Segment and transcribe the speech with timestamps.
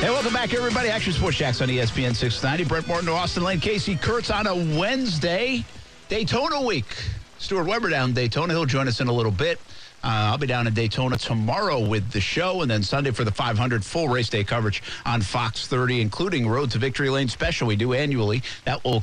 [0.00, 0.90] Hey, welcome back, everybody.
[0.90, 2.64] Action Sports Jax on ESPN 690.
[2.68, 5.64] Brent Martin, Austin Lane, Casey Kurtz on a Wednesday,
[6.08, 6.86] Daytona week.
[7.38, 8.54] Stuart Weber down Daytona.
[8.54, 9.58] He'll join us in a little bit.
[10.04, 13.32] Uh, I'll be down in Daytona tomorrow with the show, and then Sunday for the
[13.32, 17.74] 500 full race day coverage on Fox 30, including Road to Victory Lane special we
[17.74, 18.44] do annually.
[18.66, 19.02] That will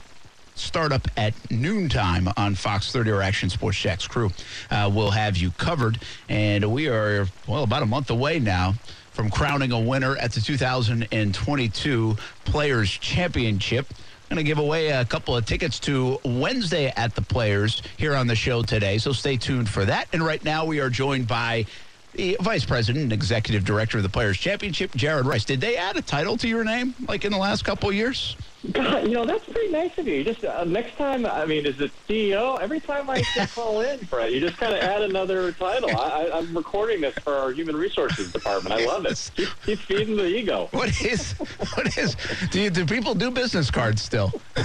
[0.55, 4.31] start up at noontime on Fox 30 or Action Sports Jax crew.
[4.71, 5.99] Uh, we'll have you covered,
[6.29, 8.75] and we are, well, about a month away now
[9.15, 13.87] from crowning a winner at the 2022 Players Championship.
[13.89, 18.13] I'm Going to give away a couple of tickets to Wednesday at the Players here
[18.13, 20.09] on the show today, so stay tuned for that.
[20.11, 21.65] And right now we are joined by
[22.11, 25.45] the Vice President and Executive Director of the Players Championship, Jared Rice.
[25.45, 28.35] Did they add a title to your name like in the last couple of years?
[28.71, 30.23] God, you know that's pretty nice of you.
[30.23, 32.59] Just uh, next time, I mean, is it CEO?
[32.59, 33.21] Every time I
[33.53, 35.95] call in, Fred, you just kind of add another title.
[35.95, 38.73] I, I'm recording this for our human resources department.
[38.73, 39.31] I love it.
[39.35, 40.69] Keep, keep feeding the ego.
[40.75, 41.33] What is
[41.73, 42.15] what is
[42.49, 44.31] do you, do people do business cards still?
[44.57, 44.63] oh,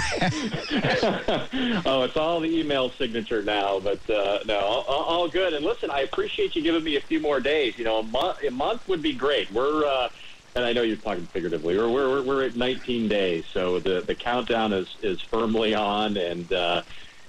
[2.03, 5.55] it's all the email signature now, but uh, no, all, all good.
[5.55, 7.75] And listen, I appreciate you giving me a few more days.
[7.79, 9.51] You know, a month, a month would be great.
[9.53, 10.09] We're uh,
[10.55, 11.77] and I know you're talking figuratively.
[11.77, 16.53] We're we're we're at 19 days, so the the countdown is is firmly on, and
[16.53, 16.83] uh,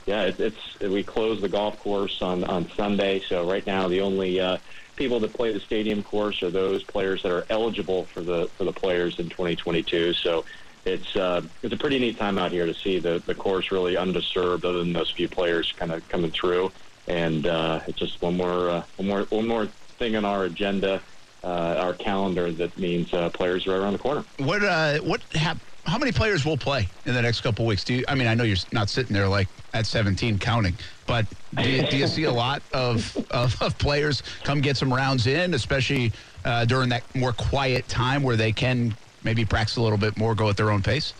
[0.06, 3.22] yeah, it, it's we close the golf course on on Sunday.
[3.28, 4.58] So right now, the only uh,
[4.96, 8.64] people that play the stadium course are those players that are eligible for the for
[8.64, 10.14] the players in 2022.
[10.14, 10.46] So
[10.86, 13.98] it's uh, it's a pretty neat time out here to see the the course really
[13.98, 16.72] undisturbed, other than those few players kind of coming through,
[17.08, 19.68] and uh, it's just one more uh, one more one more
[20.00, 21.00] thing on our agenda
[21.44, 21.48] uh,
[21.80, 24.24] our calendar that means uh, players right around the corner.
[24.38, 27.84] What uh, what hap- how many players will play in the next couple weeks?
[27.84, 28.06] Do you?
[28.08, 30.76] I mean, I know you're not sitting there like at 17 counting,
[31.08, 31.26] but
[31.56, 35.28] do you, do you see a lot of, of, of players come get some rounds
[35.28, 36.12] in, especially
[36.46, 40.36] uh, during that more quiet time where they can maybe practice a little bit more,
[40.36, 41.14] go at their own pace?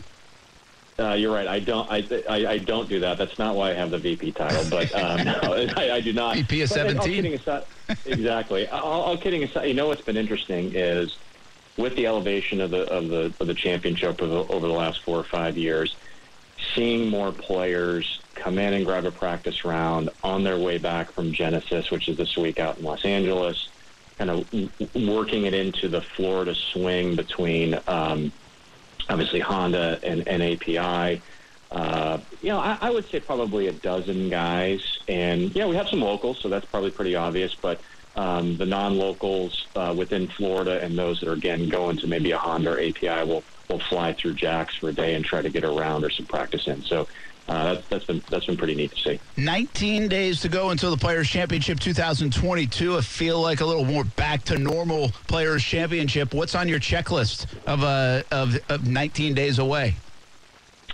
[1.02, 1.48] Uh, you're right.
[1.48, 1.90] I don't.
[1.92, 3.18] I, I, I don't do that.
[3.18, 4.64] That's not why I have the VP title.
[4.70, 6.36] But um, no, I, I do not.
[6.36, 7.34] VP of But, all 17.
[7.34, 7.64] aside,
[8.06, 8.68] exactly.
[8.70, 11.18] all, all kidding aside, you know what's been interesting is
[11.78, 15.18] with the elevation of the of the of the championship over, over the last four
[15.18, 15.96] or five years,
[16.76, 21.32] seeing more players come in and grab a practice round on their way back from
[21.34, 23.70] Genesis, which is this week out in Los Angeles,
[24.20, 24.48] kind of
[24.96, 27.80] working it into the Florida swing between.
[27.88, 28.32] Um,
[29.10, 31.24] obviously Honda and, and API.
[31.72, 35.88] Uh, you know, I, I would say probably a dozen guys, and yeah, we have
[35.88, 37.56] some locals, so that's probably pretty obvious.
[37.62, 37.82] But
[38.16, 42.38] um, the non-locals uh, within Florida and those that are again going to maybe a
[42.38, 45.64] Honda or API will will fly through Jax for a day and try to get
[45.64, 46.84] around or some practice in.
[46.84, 47.08] So
[47.48, 49.20] uh, that's, that's been that's been pretty neat to see.
[49.38, 52.98] 19 days to go until the Players Championship 2022.
[52.98, 56.34] I feel like a little more back to normal Players Championship.
[56.34, 59.96] What's on your checklist of uh, of, of 19 days away?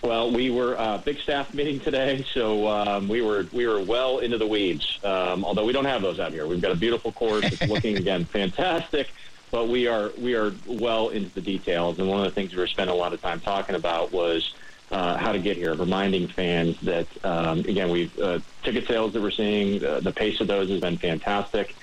[0.03, 4.19] Well, we were uh, big staff meeting today, so um, we were we were well
[4.19, 5.00] into the weeds.
[5.03, 7.46] Um, although we don't have those out here, we've got a beautiful course.
[7.46, 9.09] It's looking again fantastic,
[9.52, 12.00] but we are we are well into the details.
[12.00, 14.53] And one of the things we were spending a lot of time talking about was
[14.92, 19.22] uh, how to get here, reminding fans that um, again we've uh, ticket sales that
[19.22, 21.75] we're seeing, uh, the pace of those has been fantastic.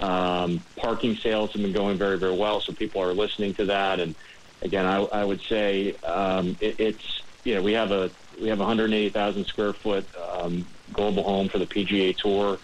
[0.00, 4.00] Um, parking sales have been going very very well, so people are listening to that.
[4.00, 4.14] And
[4.62, 8.58] again, I, I would say um, it, it's you know we have a we have
[8.58, 12.58] 180,000 square foot um, global home for the PGA Tour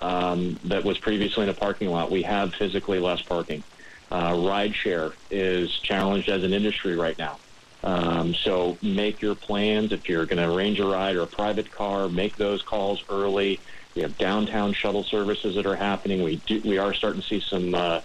[0.00, 2.10] um, that was previously in a parking lot.
[2.10, 3.62] We have physically less parking.
[4.10, 7.38] Uh, rideshare is challenged as an industry right now.
[7.84, 11.70] Um, so make your plans if you're going to arrange a ride or a private
[11.70, 12.08] car.
[12.08, 13.60] Make those calls early.
[13.94, 16.22] We have downtown shuttle services that are happening.
[16.22, 18.00] We do, we are starting to see some uh,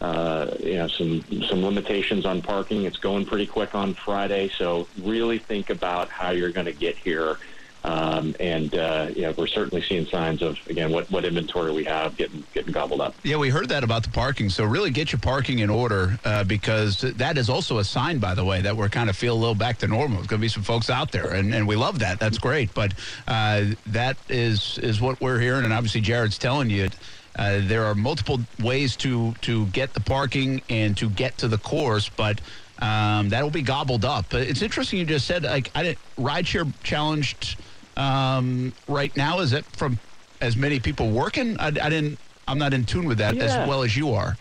[0.00, 2.84] uh, you know some some limitations on parking.
[2.84, 6.96] It's going pretty quick on Friday, so really think about how you're going to get
[6.96, 7.38] here.
[7.84, 12.16] Um, and uh, know we're certainly seeing signs of again what, what inventory we have
[12.16, 13.14] getting getting gobbled up.
[13.22, 14.50] Yeah, we heard that about the parking.
[14.50, 18.34] So really get your parking in order uh, because that is also a sign, by
[18.34, 20.16] the way, that we're kind of feel a little back to normal.
[20.16, 22.18] There's going to be some folks out there, and, and we love that.
[22.18, 22.74] That's great.
[22.74, 22.94] But
[23.28, 26.88] uh, that is is what we're hearing, and obviously Jared's telling you.
[27.36, 31.58] Uh, there are multiple ways to to get the parking and to get to the
[31.58, 32.40] course, but
[32.80, 34.32] Um, that'll be gobbled up.
[34.32, 37.56] It's interesting you just said like I didn't rideshare challenged
[37.98, 39.40] um, right now.
[39.40, 40.00] Is it from
[40.40, 41.56] as many people working?
[41.58, 42.18] I, I didn't.
[42.46, 43.44] I'm not in tune with that Yeah.
[43.44, 44.38] as well as you are.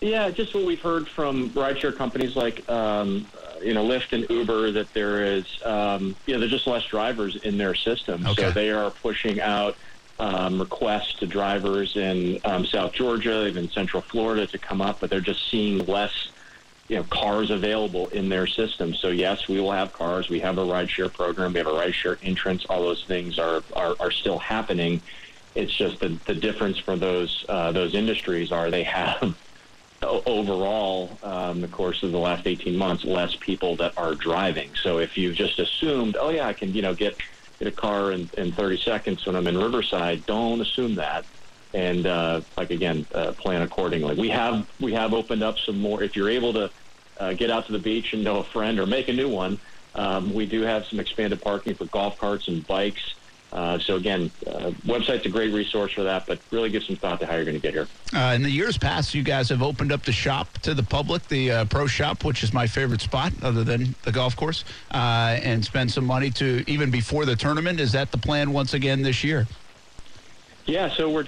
[0.00, 3.26] Yeah, just what we've heard from rideshare companies like um,
[3.60, 7.36] you know Lyft and Uber that there is um, you know there's just less drivers
[7.42, 8.42] in their system, Okay.
[8.44, 9.76] so they are pushing out
[10.20, 15.10] um, requests to drivers in um, South Georgia, even Central Florida, to come up, but
[15.10, 16.12] they're just seeing less
[16.88, 18.94] you know cars available in their system.
[18.94, 20.28] So yes, we will have cars.
[20.28, 21.52] We have a rideshare program.
[21.52, 22.64] We have a rideshare entrance.
[22.68, 25.02] All those things are are, are still happening.
[25.54, 29.36] It's just the the difference for those uh, those industries are they have
[30.02, 34.72] overall, um, the course of the last 18 months, less people that are driving.
[34.82, 37.16] So if you've just assumed, oh yeah, I can, you know, get
[37.58, 41.26] get a car in, in 30 seconds when I'm in Riverside, don't assume that.
[41.74, 44.14] And uh, like again, uh, plan accordingly.
[44.14, 46.02] We have we have opened up some more.
[46.02, 46.70] If you're able to
[47.18, 49.58] uh, get out to the beach and know a friend or make a new one,
[49.94, 53.14] um, we do have some expanded parking for golf carts and bikes.
[53.50, 57.18] Uh, so again, uh, website's a great resource for that, but really give some thought
[57.18, 57.88] to how you're going to get here.
[58.14, 61.26] Uh, in the years past, you guys have opened up the shop to the public,
[61.28, 65.38] the uh, pro shop, which is my favorite spot other than the golf course, uh,
[65.42, 67.80] and spend some money to even before the tournament.
[67.80, 69.46] Is that the plan once again this year?
[70.68, 71.24] Yeah, so we're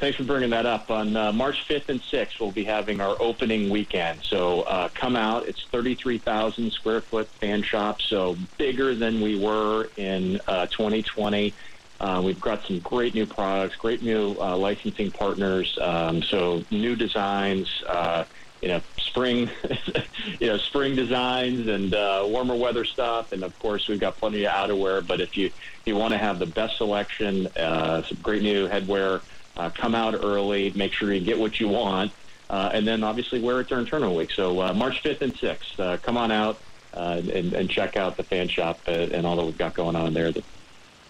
[0.00, 0.90] thanks for bringing that up.
[0.90, 4.20] On uh, March 5th and 6th, we'll be having our opening weekend.
[4.30, 5.46] So uh, come out.
[5.46, 11.54] It's 33,000 square foot fan shop, so bigger than we were in uh, 2020.
[12.00, 15.76] Uh, we've got some great new products, great new uh, licensing partners.
[15.82, 18.24] Um, so new designs, uh,
[18.60, 19.50] you know, spring,
[20.40, 24.44] you know, spring designs and uh, warmer weather stuff, and of course we've got plenty
[24.44, 25.06] of outerwear.
[25.06, 28.68] But if you if you want to have the best selection, uh, some great new
[28.68, 29.22] headwear,
[29.56, 32.12] uh, come out early, make sure you get what you want,
[32.50, 34.30] uh, and then obviously wear it during tournament week.
[34.30, 36.60] So uh, March 5th and 6th, uh, come on out
[36.94, 39.96] uh, and, and check out the fan shop uh, and all that we've got going
[39.96, 40.32] on there.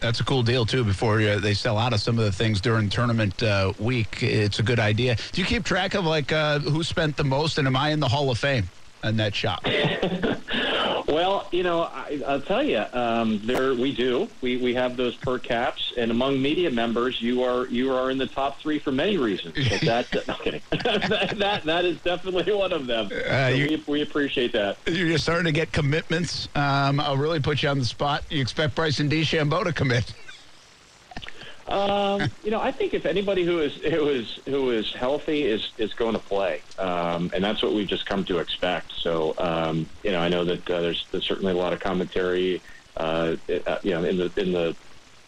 [0.01, 0.85] That's a cool deal too.
[0.85, 4.59] Before uh, they sell out of some of the things during tournament uh, week, it's
[4.59, 5.17] a good idea.
[5.33, 8.01] Do you keep track of like uh, who spent the most, and am I in
[8.01, 8.69] the Hall of Fame
[9.05, 9.65] in that shop?
[11.09, 14.29] Well, you know, I, I'll tell you, um, there we do.
[14.43, 18.19] We we have those per caps, and among media members, you are you are in
[18.19, 19.55] the top three for many reasons.
[19.71, 19.81] But
[20.13, 20.61] that, no kidding.
[20.71, 23.07] that, that that is definitely one of them.
[23.07, 24.77] Uh, So you- we, we appreciate that.
[24.87, 26.49] You're starting to get commitments.
[26.55, 28.23] Um, I'll really put you on the spot.
[28.29, 30.13] You expect Bryson DeChambeau to commit?
[31.69, 35.73] Um, you know, I think if anybody who is who is who is healthy is
[35.77, 38.93] is going to play, um, and that's what we've just come to expect.
[39.03, 42.63] So, um, you know, I know that uh, there's, there's certainly a lot of commentary,
[42.97, 43.37] uh,
[43.67, 44.77] uh, you know, in the in the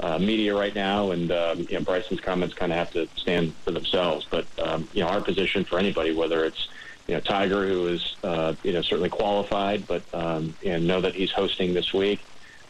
[0.00, 3.54] uh, media right now, and um, you know, Bryson's comments kind of have to stand
[3.64, 4.26] for themselves.
[4.30, 6.68] But um, you know, our position for anybody, whether it's
[7.06, 11.14] you know Tiger, who is uh, you know certainly qualified, but um, and know that
[11.14, 12.24] he's hosting this week.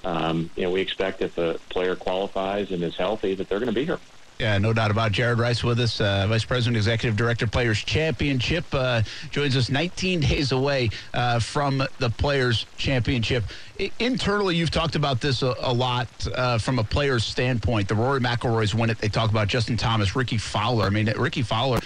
[0.04, 3.68] Um, you know, we expect if a player qualifies and is healthy, that they're going
[3.68, 3.98] to be here.
[4.38, 5.12] Yeah, no doubt about it.
[5.12, 8.64] Jared Rice with us, uh, Vice President, Executive Director, Players Championship.
[8.72, 13.44] Uh, joins us 19 days away uh, from the Players Championship.
[13.78, 17.88] I- internally, you've talked about this a, a lot uh, from a player's standpoint.
[17.88, 18.96] The Rory McIlroys win it.
[18.96, 20.86] They talk about Justin Thomas, Rickie Fowler.
[20.86, 21.80] I mean, Rickie Fowler.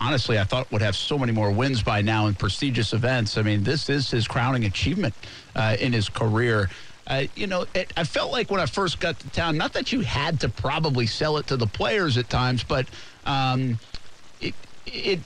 [0.00, 3.36] Honestly, I thought would have so many more wins by now in prestigious events.
[3.36, 5.14] I mean, this is his crowning achievement
[5.54, 6.68] uh, in his career.
[7.10, 9.92] Uh, you know, it, I felt like when I first got to town, not that
[9.92, 12.86] you had to probably sell it to the players at times, but
[13.26, 13.80] um,
[14.40, 14.54] it,
[14.86, 15.18] it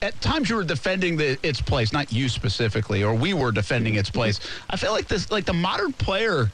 [0.00, 3.96] at times you were defending the, its place, not you specifically, or we were defending
[3.96, 4.40] its place.
[4.70, 6.50] I feel like this, like the modern player.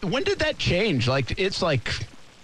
[0.00, 1.08] When did that change?
[1.08, 1.92] Like it's like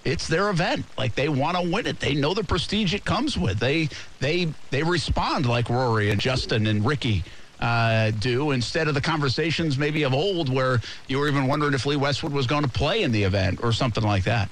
[0.04, 0.86] it's their event.
[0.98, 2.00] Like they want to win it.
[2.00, 3.60] They know the prestige it comes with.
[3.60, 7.22] They they they respond like Rory and Justin and Rickie
[7.60, 11.86] uh, do instead of the conversations maybe of old where you were even wondering if
[11.86, 14.50] Lee Westwood was going to play in the event or something like that.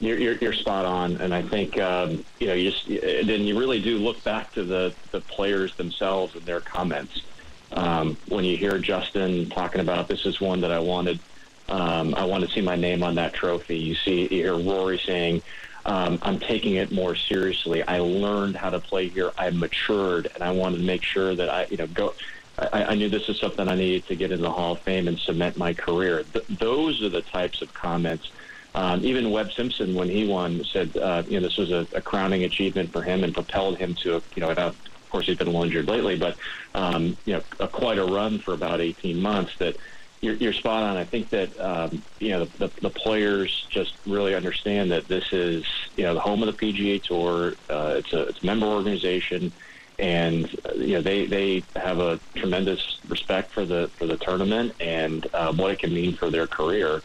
[0.00, 3.56] You're, you're, you're spot on, and I think um, you know you just then you
[3.56, 7.22] really do look back to the the players themselves and their comments.
[7.70, 11.20] Um, when you hear Justin talking about this is one that I wanted,
[11.68, 13.78] um, I want to see my name on that trophy.
[13.78, 15.42] You see, you hear Rory saying,
[15.84, 17.82] um, "I'm taking it more seriously.
[17.86, 19.32] I learned how to play here.
[19.36, 22.14] I matured, and I wanted to make sure that I, you know, go."
[22.58, 25.08] I, I knew this is something I needed to get in the Hall of Fame
[25.08, 26.24] and cement my career.
[26.24, 28.26] Th- those are the types of comments
[28.74, 32.00] um, even Webb Simpson, when he won, said uh, you know this was a, a
[32.00, 34.50] crowning achievement for him and propelled him to a, you know.
[34.50, 34.76] Of
[35.10, 36.38] course, he's been a little injured lately, but
[36.74, 39.52] um, you know, a, quite a run for about 18 months.
[39.58, 39.76] That
[40.22, 40.96] you're, you're spot on.
[40.96, 45.64] I think that um, you know the, the, players just really understand that this is
[45.96, 47.54] you know the home of the PGA Tour.
[47.68, 49.52] Uh, it's a it's a member organization,
[49.98, 54.72] and uh, you know they they have a tremendous respect for the for the tournament
[54.80, 57.02] and uh, what it can mean for their career.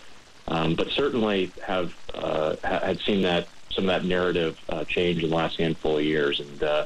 [0.49, 5.21] Um, but certainly have uh, ha- had seen that some of that narrative uh, change
[5.21, 6.85] in the last handful of years, and uh,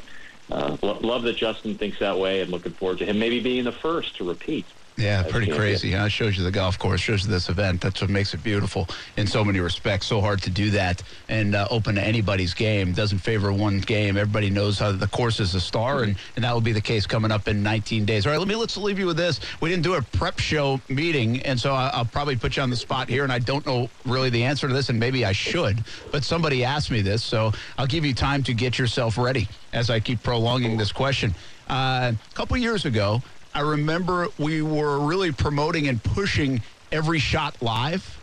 [0.50, 3.66] uh, lo- love that Justin thinks that way, and looking forward to him maybe being
[3.66, 4.66] the first to repeat.
[5.02, 5.94] Yeah, pretty crazy.
[5.94, 6.06] Huh?
[6.06, 7.82] It shows you the golf course, shows you this event.
[7.82, 10.06] That's what makes it beautiful in so many respects.
[10.06, 12.94] So hard to do that and uh, open to anybody's game.
[12.94, 14.16] Doesn't favor one game.
[14.16, 17.08] Everybody knows how the course is a star, and, and that will be the case
[17.08, 18.28] coming up in 19 days.
[18.28, 19.40] All right, let me let's leave you with this.
[19.60, 22.70] We didn't do a prep show meeting, and so I, I'll probably put you on
[22.70, 25.32] the spot here, and I don't know really the answer to this, and maybe I
[25.32, 29.48] should, but somebody asked me this, so I'll give you time to get yourself ready
[29.74, 31.34] as I keep prolonging this question.
[31.68, 33.22] Uh, a couple years ago,
[33.54, 38.18] I remember we were really promoting and pushing every shot live.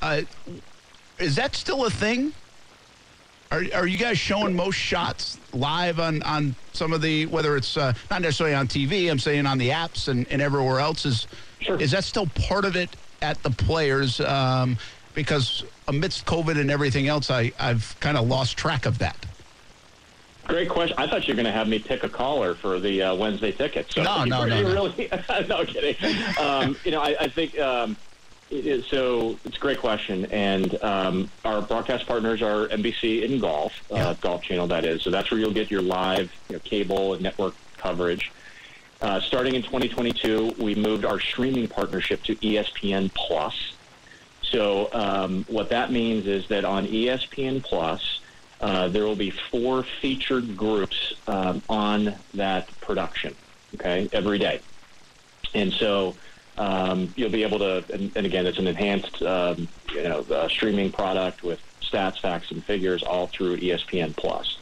[0.00, 0.22] Uh,
[1.18, 2.32] is that still a thing?
[3.50, 7.76] Are, are you guys showing most shots live on, on some of the, whether it's
[7.76, 11.04] uh, not necessarily on TV, I'm saying on the apps and, and everywhere else?
[11.06, 11.26] Is,
[11.60, 11.80] Sure.
[11.80, 14.20] is that still part of it at the players?
[14.20, 14.78] Um,
[15.14, 19.16] because amidst COVID and everything else, I, I've kind of lost track of that.
[20.48, 20.96] Great question.
[20.98, 23.52] I thought you were going to have me pick a caller for the uh, Wednesday
[23.52, 23.92] ticket.
[23.92, 24.72] So No, no, no, no.
[24.72, 25.08] Really,
[25.46, 25.94] no kidding.
[26.38, 27.98] Um, you know, I, I think um,
[28.50, 29.38] it is, so.
[29.44, 34.42] It's a great question, and um, our broadcast partners are NBC in golf, uh, Golf
[34.42, 34.66] Channel.
[34.66, 35.02] That is.
[35.02, 38.32] So that's where you'll get your live you know, cable and network coverage.
[39.02, 43.74] Uh, starting in 2022, we moved our streaming partnership to ESPN Plus.
[44.42, 48.17] So um, what that means is that on ESPN Plus,
[48.60, 53.34] uh, there will be four featured groups um, on that production.
[53.74, 54.60] Okay, every day,
[55.54, 56.16] and so
[56.56, 57.84] um, you'll be able to.
[57.92, 62.50] And, and again, it's an enhanced, um, you know, uh, streaming product with stats, facts,
[62.50, 64.58] and figures all through ESPN Plus.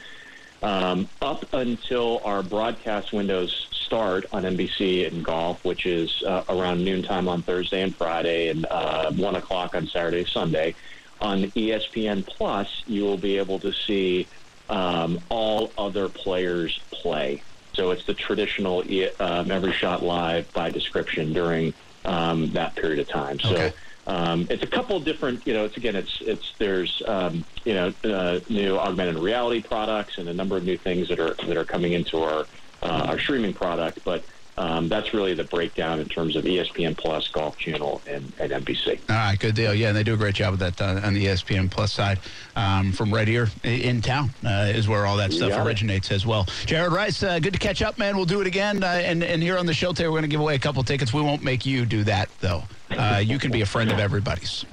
[0.63, 6.85] Um, up until our broadcast windows start on NBC in golf, which is uh, around
[6.85, 10.75] noontime on Thursday and Friday, and uh, one o'clock on Saturday, Sunday.
[11.21, 14.27] On ESPN Plus, you will be able to see
[14.69, 17.43] um, all other players play.
[17.73, 18.83] So it's the traditional
[19.21, 23.41] um, every shot live by description during um, that period of time.
[23.41, 23.51] So.
[23.51, 23.73] Okay.
[24.09, 25.65] Um, it's a couple different, you know.
[25.65, 30.33] It's again, it's it's there's um, you know uh, new augmented reality products and a
[30.33, 32.47] number of new things that are that are coming into our
[32.83, 33.99] uh, our streaming product.
[34.05, 34.25] But
[34.59, 38.99] um, that's really the breakdown in terms of ESPN Plus, Golf Channel, and, and NBC.
[39.11, 39.75] All right, good deal.
[39.75, 42.19] Yeah, and they do a great job with that uh, on the ESPN Plus side.
[42.55, 46.47] Um, from right here in town uh, is where all that stuff originates as well.
[46.65, 48.17] Jared Rice, uh, good to catch up, man.
[48.17, 48.83] We'll do it again.
[48.83, 50.83] Uh, and, and here on the show today, we're going to give away a couple
[50.83, 51.13] tickets.
[51.13, 52.65] We won't make you do that, though.
[52.91, 54.65] Uh, you can be a friend of everybody's.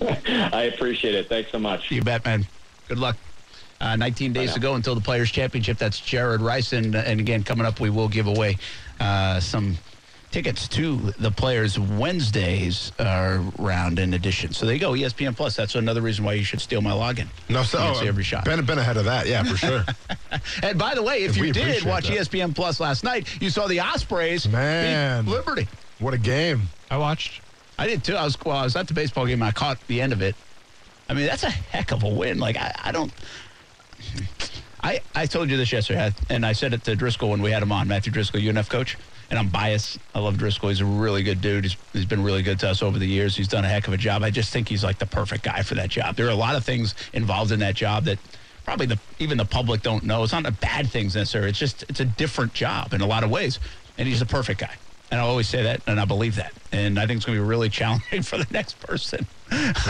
[0.00, 1.28] I appreciate it.
[1.28, 1.90] Thanks so much.
[1.90, 2.46] You bet, man.
[2.86, 3.16] Good luck.
[3.80, 5.78] Uh, 19 days to go until the Players' Championship.
[5.78, 6.72] That's Jared Rice.
[6.72, 8.58] And, and again, coming up, we will give away
[9.00, 9.76] uh, some
[10.30, 14.52] tickets to the Players' Wednesdays uh, round in addition.
[14.52, 15.56] So there you go, ESPN Plus.
[15.56, 17.28] That's another reason why you should steal my login.
[17.48, 18.44] No, so You can see every shot.
[18.44, 19.84] Been, been ahead of that, yeah, for sure.
[20.62, 22.18] And by the way, if We you did watch that.
[22.18, 25.24] ESPN Plus last night, you saw the Ospreys Man.
[25.24, 25.66] beat Liberty.
[25.98, 26.68] what a game.
[26.90, 27.40] I watched.
[27.78, 28.14] I did too.
[28.14, 29.42] I was well, I was at the baseball game.
[29.42, 30.36] I caught the end of it.
[31.08, 32.38] I mean, that's a heck of a win.
[32.38, 33.12] Like I, I don't.
[34.82, 37.62] I I told you this yesterday, and I said it to Driscoll when we had
[37.62, 38.96] him on, Matthew Driscoll, UNF coach.
[39.30, 39.98] And I'm biased.
[40.14, 40.70] I love Driscoll.
[40.70, 41.64] He's a really good dude.
[41.64, 43.36] He's, he's been really good to us over the years.
[43.36, 44.22] He's done a heck of a job.
[44.22, 46.16] I just think he's like the perfect guy for that job.
[46.16, 48.18] There are a lot of things involved in that job that
[48.64, 50.22] probably the even the public don't know.
[50.22, 51.50] It's not a bad things necessarily.
[51.50, 53.60] It's just it's a different job in a lot of ways.
[53.98, 54.76] And he's the perfect guy.
[55.10, 56.52] And I always say that, and I believe that.
[56.70, 59.26] And I think it's going to be really challenging for the next person.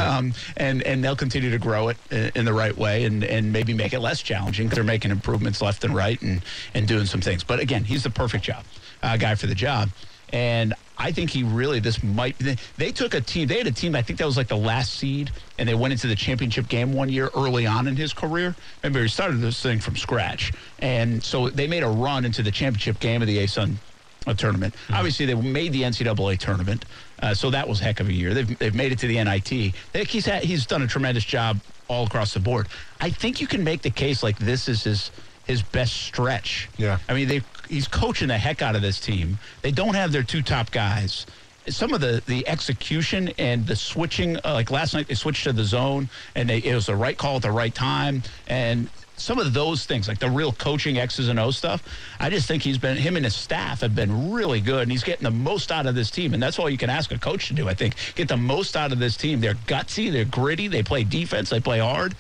[0.01, 3.53] Um, and and they'll continue to grow it in, in the right way, and, and
[3.53, 4.69] maybe make it less challenging.
[4.69, 6.45] 'cause They're making improvements left and right, and
[6.75, 7.43] and doing some things.
[7.45, 8.67] But again, he's the perfect job
[9.03, 9.91] uh, guy for the job.
[10.31, 12.39] And I think he really this might.
[12.39, 13.49] They, they took a team.
[13.49, 13.97] They had a team.
[13.97, 16.93] I think that was like the last seed, and they went into the championship game
[16.93, 18.55] one year early on in his career.
[18.85, 22.53] Remember, he started this thing from scratch, and so they made a run into the
[22.53, 23.81] championship game of the ASUN
[24.27, 24.75] a tournament.
[24.93, 26.85] Obviously, they made the NCAA tournament,
[27.23, 28.35] uh, so that was a heck of a year.
[28.35, 29.75] They've, they've made it to the NIT.
[30.09, 32.69] He's had, he's done a tremendous job all across the board.
[33.01, 35.11] I think you can make the case like this is his
[35.47, 36.69] his best stretch.
[36.77, 36.99] Yeah.
[37.09, 39.39] I mean, they he's coaching the heck out of this team.
[39.63, 41.27] They don't have their two top guys.
[41.69, 45.53] Some of the the execution and the switching, uh, like last night, they switched to
[45.53, 49.39] the zone, and they, it was the right call at the right time, and some
[49.39, 51.83] of those things, like the real coaching X's and O stuff,
[52.19, 55.05] I just think he's been him and his staff have been really good, and he's
[55.05, 57.49] getting the most out of this team, and that's all you can ask a coach
[57.49, 57.69] to do.
[57.69, 59.41] I think get the most out of this team.
[59.41, 62.15] They're gutsy, they're gritty, they play defense, they play hard,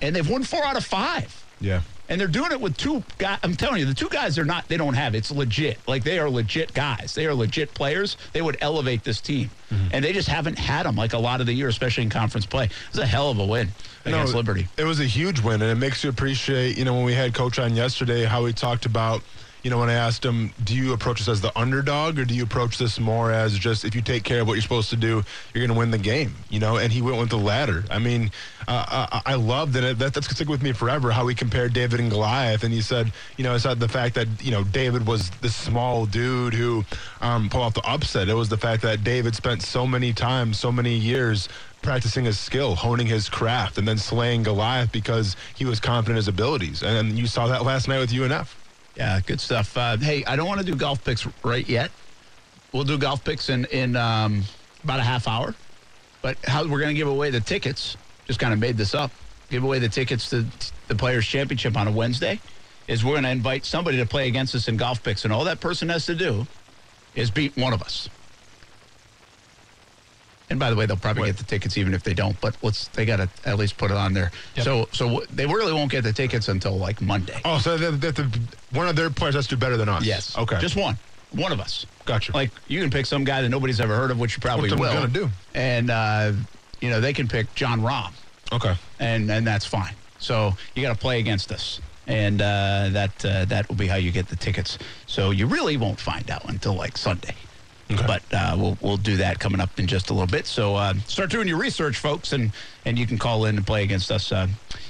[0.00, 1.44] and they've won four out of five.
[1.60, 1.82] Yeah.
[2.08, 3.38] And they're doing it with two guys.
[3.42, 5.78] I'm telling you, the two guys are not, they don't have, it's legit.
[5.86, 7.14] Like they are legit guys.
[7.14, 8.16] They are legit players.
[8.32, 9.50] They would elevate this team.
[9.70, 9.88] Mm-hmm.
[9.92, 12.44] And they just haven't had them like a lot of the year, especially in conference
[12.44, 12.64] play.
[12.64, 13.68] It was a hell of a win
[14.04, 14.68] against No, Liberty.
[14.76, 17.32] It was a huge win, and it makes you appreciate, you know, when we had
[17.34, 19.22] Coach on yesterday, how he talked about,
[19.62, 22.34] you know, when I asked him, do you approach this as the underdog, or do
[22.34, 24.96] you approach this more as just if you take care of what you're supposed to
[24.96, 25.22] do,
[25.54, 26.78] you're going to win the game, you know?
[26.78, 27.84] And he went with the latter.
[27.90, 28.32] I mean,
[28.66, 29.98] uh, I, I loved it.
[29.98, 31.10] That, that's stick with me forever.
[31.10, 34.28] How he compared David and Goliath, and he said, you know, it's the fact that
[34.42, 36.84] you know David was this small dude who
[37.20, 38.28] um, pulled off the upset.
[38.28, 41.48] It was the fact that David spent so many times, so many years
[41.82, 46.16] practicing his skill, honing his craft, and then slaying Goliath because he was confident in
[46.16, 46.82] his abilities.
[46.82, 48.61] And you saw that last night with UNF.
[48.96, 49.76] Yeah, good stuff.
[49.76, 51.90] Uh, hey, I don't want to do golf picks right yet.
[52.72, 54.42] We'll do golf picks in in um,
[54.84, 55.54] about a half hour.
[56.20, 57.96] But how we're going to give away the tickets?
[58.26, 59.10] Just kind of made this up.
[59.50, 60.46] Give away the tickets to
[60.88, 62.40] the Players Championship on a Wednesday.
[62.86, 65.44] Is we're going to invite somebody to play against us in golf picks, and all
[65.44, 66.46] that person has to do
[67.14, 68.08] is beat one of us.
[70.52, 72.38] And by the way, they'll probably get the tickets even if they don't.
[72.42, 74.30] But let's they got to at least put it on there.
[74.56, 74.64] Yep.
[74.66, 77.40] So so they really won't get the tickets until like Monday.
[77.46, 78.40] Oh, so that, that the,
[78.70, 80.04] one of their players has to do better than us.
[80.04, 80.36] Yes.
[80.36, 80.60] Okay.
[80.60, 80.98] Just one.
[81.30, 81.86] One of us.
[82.04, 82.32] Gotcha.
[82.34, 84.78] Like you can pick some guy that nobody's ever heard of, which you probably I'm
[84.78, 84.92] will.
[84.92, 85.30] gonna do.
[85.54, 86.32] And uh,
[86.82, 88.12] you know they can pick Jon Rahm,
[88.52, 88.74] okay.
[89.00, 89.94] and and that's fine.
[90.18, 93.96] So you got to play against us, and uh, that uh, that will be how
[93.96, 94.76] you get the tickets.
[95.06, 97.34] So you really won't find out until like Sunday.
[97.94, 98.06] Okay.
[98.06, 100.46] But uh, we'll we'll do that coming up in just a little bit.
[100.46, 102.52] So uh, start doing your research, folks, and
[102.84, 104.48] and you can call in and play against us uh,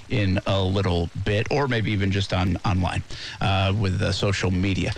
[0.09, 3.02] in a little bit, or maybe even just on online
[3.40, 4.92] uh, with uh, social media.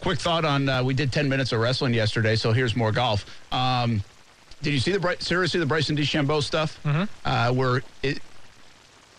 [0.00, 3.24] Quick thought on uh, we did ten minutes of wrestling yesterday, so here's more golf.
[3.52, 4.02] Um,
[4.62, 6.78] did you see the seriously the Bryson DeChambeau stuff?
[6.84, 7.04] Mm-hmm.
[7.24, 8.20] Uh, where it,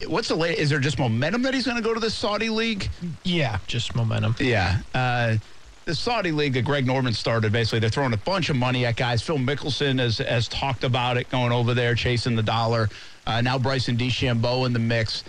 [0.08, 0.58] what's the late?
[0.58, 2.90] Is there just momentum that he's going to go to the Saudi league?
[3.24, 4.36] Yeah, just momentum.
[4.40, 4.80] Yeah.
[4.94, 5.38] Uh,
[5.86, 8.96] the Saudi league that Greg Norman started, basically, they're throwing a bunch of money at
[8.96, 9.22] guys.
[9.22, 12.90] Phil Mickelson has, has talked about it, going over there, chasing the dollar.
[13.26, 15.24] Uh, now Bryson DeChambeau in the mix.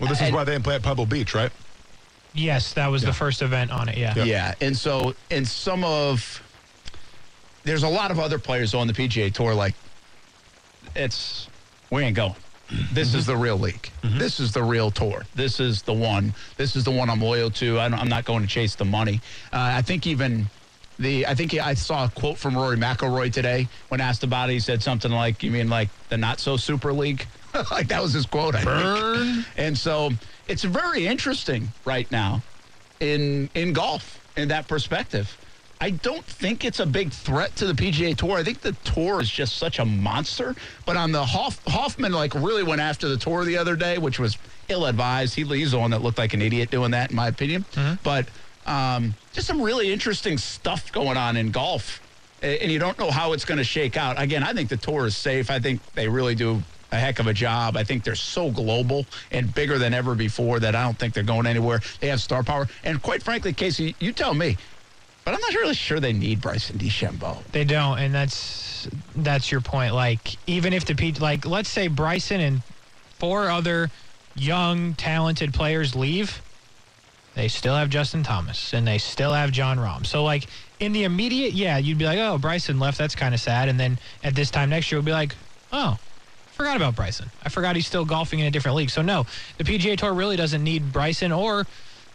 [0.00, 1.50] Well, this is And- why they didn't play at Pebble Beach, right?
[2.32, 3.98] Yes, that was the first event on it.
[3.98, 4.22] Yeah.
[4.22, 4.54] Yeah.
[4.60, 6.40] And so, and some of,
[7.64, 9.74] there's a lot of other players on the PGA Tour, like,
[10.94, 11.48] it's,
[11.90, 12.34] we ain't going.
[12.92, 13.90] This is the real league.
[14.02, 15.24] This is the real tour.
[15.34, 16.34] This is the one.
[16.56, 17.80] This is the one I'm loyal to.
[17.80, 19.20] I don't, I'm not going to chase the money.
[19.52, 20.46] Uh, I think even
[20.98, 24.54] the I think I saw a quote from Rory McIlroy today when asked about it.
[24.54, 27.26] He said something like, "You mean like the not so super league?"
[27.70, 28.54] like that was his quote.
[28.54, 29.46] I think.
[29.56, 30.10] And so
[30.46, 32.42] it's very interesting right now
[33.00, 35.36] in in golf in that perspective.
[35.82, 38.36] I don't think it's a big threat to the PGA Tour.
[38.36, 40.54] I think the Tour is just such a monster.
[40.84, 44.18] But on the Hoff, Hoffman, like really went after the Tour the other day, which
[44.18, 44.36] was
[44.68, 45.34] ill advised.
[45.34, 47.64] He, he's the one that looked like an idiot doing that, in my opinion.
[48.02, 48.28] But
[48.66, 52.02] um, just some really interesting stuff going on in golf,
[52.42, 54.20] and you don't know how it's going to shake out.
[54.20, 55.50] Again, I think the Tour is safe.
[55.50, 56.62] I think they really do
[56.92, 57.76] a heck of a job.
[57.76, 61.22] I think they're so global and bigger than ever before that I don't think they're
[61.22, 61.80] going anywhere.
[62.00, 64.58] They have star power, and quite frankly, Casey, you tell me.
[65.24, 67.42] But I'm not really sure they need Bryson DeChambeau.
[67.52, 69.94] They don't, and that's that's your point.
[69.94, 72.62] Like even if the like let's say Bryson and
[73.18, 73.90] four other
[74.34, 76.40] young talented players leave,
[77.34, 80.06] they still have Justin Thomas and they still have Jon Rahm.
[80.06, 80.46] So like
[80.78, 82.96] in the immediate, yeah, you'd be like, oh, Bryson left.
[82.98, 83.68] That's kind of sad.
[83.68, 85.34] And then at this time next year, we'll be like,
[85.72, 85.98] oh.
[86.52, 87.30] Forgot about Bryson.
[87.42, 88.90] I forgot he's still golfing in a different league.
[88.90, 89.24] So no,
[89.56, 91.66] the PGA Tour really doesn't need Bryson or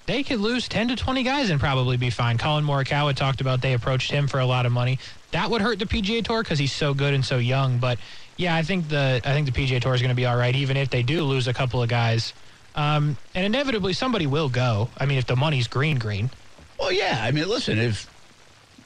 [0.06, 2.38] they could lose 10 to 20 guys and probably be fine.
[2.38, 5.00] Collin Morikawa talked about they approached him for a lot of money.
[5.32, 7.80] That would hurt the PGA Tour because he's so good and so young.
[7.80, 8.00] But
[8.38, 10.56] yeah, I think the I think the PGA Tour is going to be all right,
[10.56, 12.34] even if they do lose a couple of guys.
[12.76, 14.90] Um, and inevitably, somebody will go.
[14.98, 16.30] I mean, if the money's green, green.
[16.78, 17.20] Well, yeah.
[17.22, 18.10] I mean, listen, if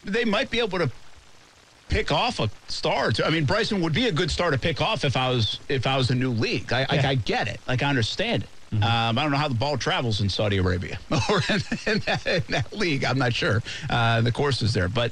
[0.03, 0.91] they might be able to
[1.89, 3.11] pick off a star.
[3.25, 5.85] I mean, Bryson would be a good star to pick off if I was if
[5.85, 6.71] I was a new league.
[6.71, 7.59] I, I, I get it.
[7.67, 8.49] Like I understand it.
[8.71, 8.83] Um,
[9.17, 12.43] I don't know how the ball travels in Saudi Arabia or in, in, that, in
[12.49, 13.03] that league.
[13.03, 15.11] I'm not sure uh, the is there, but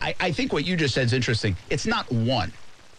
[0.00, 1.56] I, I think what you just said is interesting.
[1.70, 2.52] It's not one.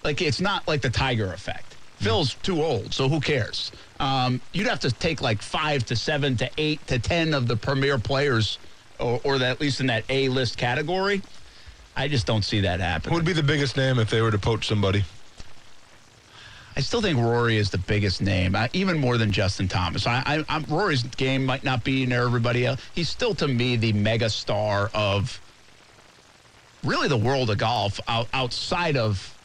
[0.04, 1.76] Like it's not like the Tiger effect.
[2.00, 3.72] Phil's too old, so who cares?
[4.00, 7.56] Um, you'd have to take like five to seven to eight to ten of the
[7.56, 8.60] premier players,
[9.00, 11.22] or, or at least in that A list category.
[11.96, 13.16] I just don't see that Who happening.
[13.16, 15.04] would be the biggest name if they were to poach somebody?
[16.78, 20.06] I still think Rory is the biggest name, uh, even more than Justin Thomas.
[20.06, 22.80] I, I, Rory's game might not be near everybody else.
[22.94, 25.42] He's still, to me, the mega star of
[26.84, 29.36] really the world of golf out, outside of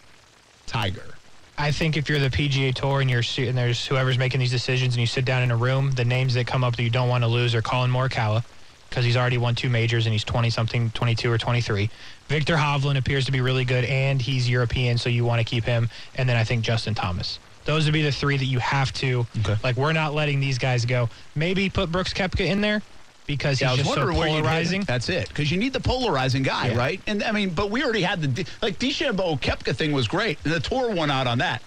[0.66, 1.14] Tiger.
[1.56, 4.92] I think if you're the PGA Tour and you're and there's whoever's making these decisions
[4.94, 7.08] and you sit down in a room, the names that come up that you don't
[7.08, 8.44] want to lose are Collin Morikawa
[8.90, 11.88] because he's already won two majors and he's 20 something, 22 or 23.
[12.32, 15.64] Viktor Hovland appears to be really good and he's European, so you want to keep
[15.64, 15.90] him.
[16.14, 17.38] And then I think Justin Thomas.
[17.66, 19.26] Those would be the three that you have to.
[19.40, 19.56] Okay.
[19.62, 21.10] Like we're not letting these guys go.
[21.34, 22.80] Maybe put Brooks Koepka in there
[23.26, 24.80] because Yeah, I he's was just so wondering where you polarizing.
[24.84, 26.78] That's it, because you need the polarizing guy, Yeah.
[26.78, 27.00] right?
[27.06, 30.54] And I mean, but we already had the like DeChambeau Koepka thing was great, and
[30.54, 31.60] the tour won out on that.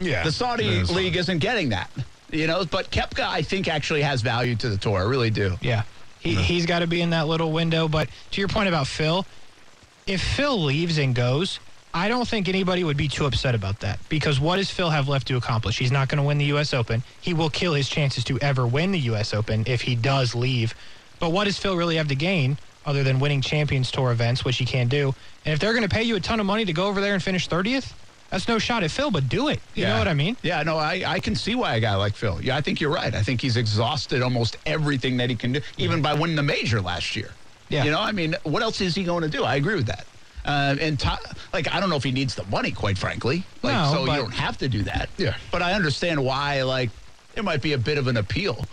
[0.00, 0.24] Yeah.
[0.24, 0.90] The Saudi It is.
[0.90, 1.88] league isn't getting that,
[2.32, 2.64] you know.
[2.64, 4.98] But Koepka, I think, actually has value to the tour.
[4.98, 5.56] I really do.
[5.62, 5.84] Yeah.
[6.18, 7.86] He, He's got to be in that little window.
[7.86, 9.24] But to your point about Phil,
[10.06, 11.60] if Phil leaves and goes,
[11.92, 15.08] I don't think anybody would be too upset about that because what does Phil have
[15.08, 15.78] left to accomplish?
[15.78, 16.74] He's not going to win the U.S.
[16.74, 17.02] Open.
[17.20, 19.32] He will kill his chances to ever win the U.S.
[19.32, 20.74] Open if he does leave.
[21.20, 24.58] But what does Phil really have to gain other than winning Champions Tour events, which
[24.58, 25.14] he can't do?
[25.44, 27.14] And if they're going to pay you a ton of money to go over there
[27.14, 27.92] and finish 30th,
[28.30, 29.60] that's no shot at Phil, but do it.
[29.74, 30.36] You know what I mean?
[30.42, 32.42] Yeah, no, I, I can see why a guy like Phil.
[32.42, 33.14] Yeah, I think you're right.
[33.14, 36.80] I think he's exhausted almost everything that he can do, even by winning the major
[36.80, 37.30] last year.
[37.68, 37.84] Yeah.
[37.84, 39.44] You know, I mean, what else is he going to do?
[39.44, 40.06] I agree with that.
[40.44, 41.18] Uh, and to,
[41.52, 43.44] like, I don't know if he needs the money, quite frankly.
[43.62, 45.08] Like, No, so but- you don't have to do that.
[45.16, 45.36] Yeah.
[45.50, 46.62] But I understand why.
[46.62, 46.90] Like,
[47.34, 48.66] there might be a bit of an appeal.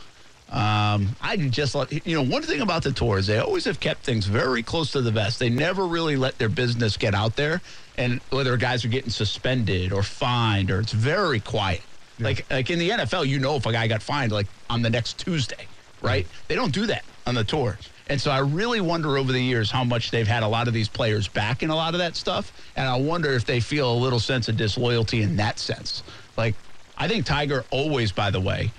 [0.51, 1.75] Um, I just
[2.05, 5.01] you know one thing about the tours, they always have kept things very close to
[5.01, 5.39] the vest.
[5.39, 7.61] They never really let their business get out there,
[7.97, 11.81] and whether guys are getting suspended or fined, or it's very quiet.
[12.17, 12.25] Yeah.
[12.25, 14.89] Like like in the NFL, you know if a guy got fined like on the
[14.89, 15.67] next Tuesday,
[16.01, 16.27] right?
[16.49, 17.77] They don't do that on the tour.
[18.11, 20.73] And so I really wonder over the years how much they've had a lot of
[20.73, 22.51] these players back in a lot of that stuff.
[22.75, 26.03] And I wonder if they feel a little sense of disloyalty in that sense.
[26.35, 26.55] Like,
[26.97, 28.69] I think Tiger always, by the way,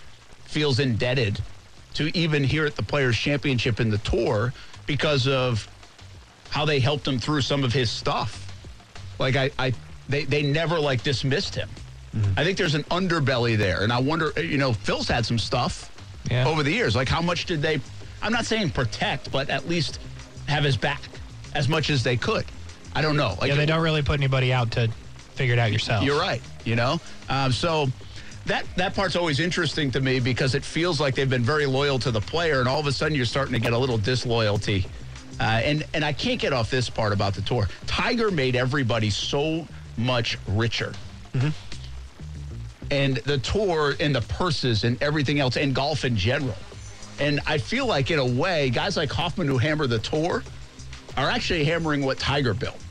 [0.44, 1.40] feels indebted
[1.94, 4.52] to even here at the Players Championship in the tour
[4.86, 5.66] because of
[6.50, 8.52] how they helped him through some of his stuff.
[9.18, 9.72] Like I, I
[10.10, 11.70] they, they never like dismissed him.
[12.14, 12.38] Mm-hmm.
[12.38, 15.90] I think there's an underbelly there, and I wonder, you know, Phil's had some stuff
[16.30, 16.46] Yeah.
[16.46, 16.94] over the years.
[16.94, 17.80] Like how much did they?
[18.22, 20.00] I'm not saying protect, but at least
[20.46, 21.02] have his back
[21.54, 22.44] as much as they could.
[22.94, 23.36] I don't know.
[23.40, 24.88] Like Yeah, they don't really put anybody out to
[25.34, 26.04] figure it out yourself.
[26.04, 26.42] you're right.
[26.64, 27.88] You know, um, so
[28.46, 31.98] that that part's always interesting to me because it feels like they've been very loyal
[32.00, 34.86] to the player, and all of a sudden you're starting to get a little disloyalty.
[35.40, 37.68] Uh, and and I can't get off this part about the tour.
[37.86, 40.92] Tiger made everybody so much richer.
[42.90, 46.56] And the tour and the purses and everything else and golf in general.
[47.22, 50.42] And I feel like in a way, guys like Hoffman who hammer the tour
[51.16, 52.82] are actually hammering what Tiger built.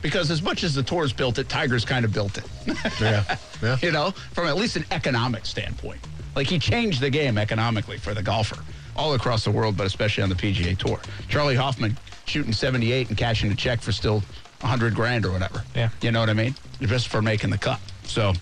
[0.00, 2.44] Because as much as the tour's built it, Tiger's kind of built it.
[3.00, 3.36] Yeah.
[3.60, 3.76] Yeah.
[3.82, 5.98] you know, from at least an economic standpoint.
[6.36, 8.62] Like he changed the game economically for the golfer
[8.94, 11.00] all across the world, but especially on the PGA Tour.
[11.28, 14.22] Charley Hoffman shooting 78 and cashing a check for still
[14.60, 15.64] 100 grand or whatever.
[15.74, 15.88] Yeah.
[16.00, 16.54] You know what I mean?
[16.80, 17.80] Just for making the cut.
[18.04, 18.34] So,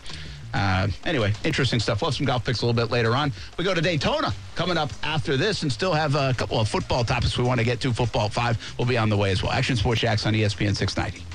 [0.57, 2.01] uh, anyway, interesting stuff.
[2.01, 3.31] We'll have some golf picks a little bit later on.
[3.59, 7.05] We go to Daytona coming up after this and still have a couple of football
[7.05, 7.92] topics we want to get to.
[7.92, 9.53] Football 5 will be on the way as well.
[9.53, 11.27] Action Sports Jax on ESPN 690.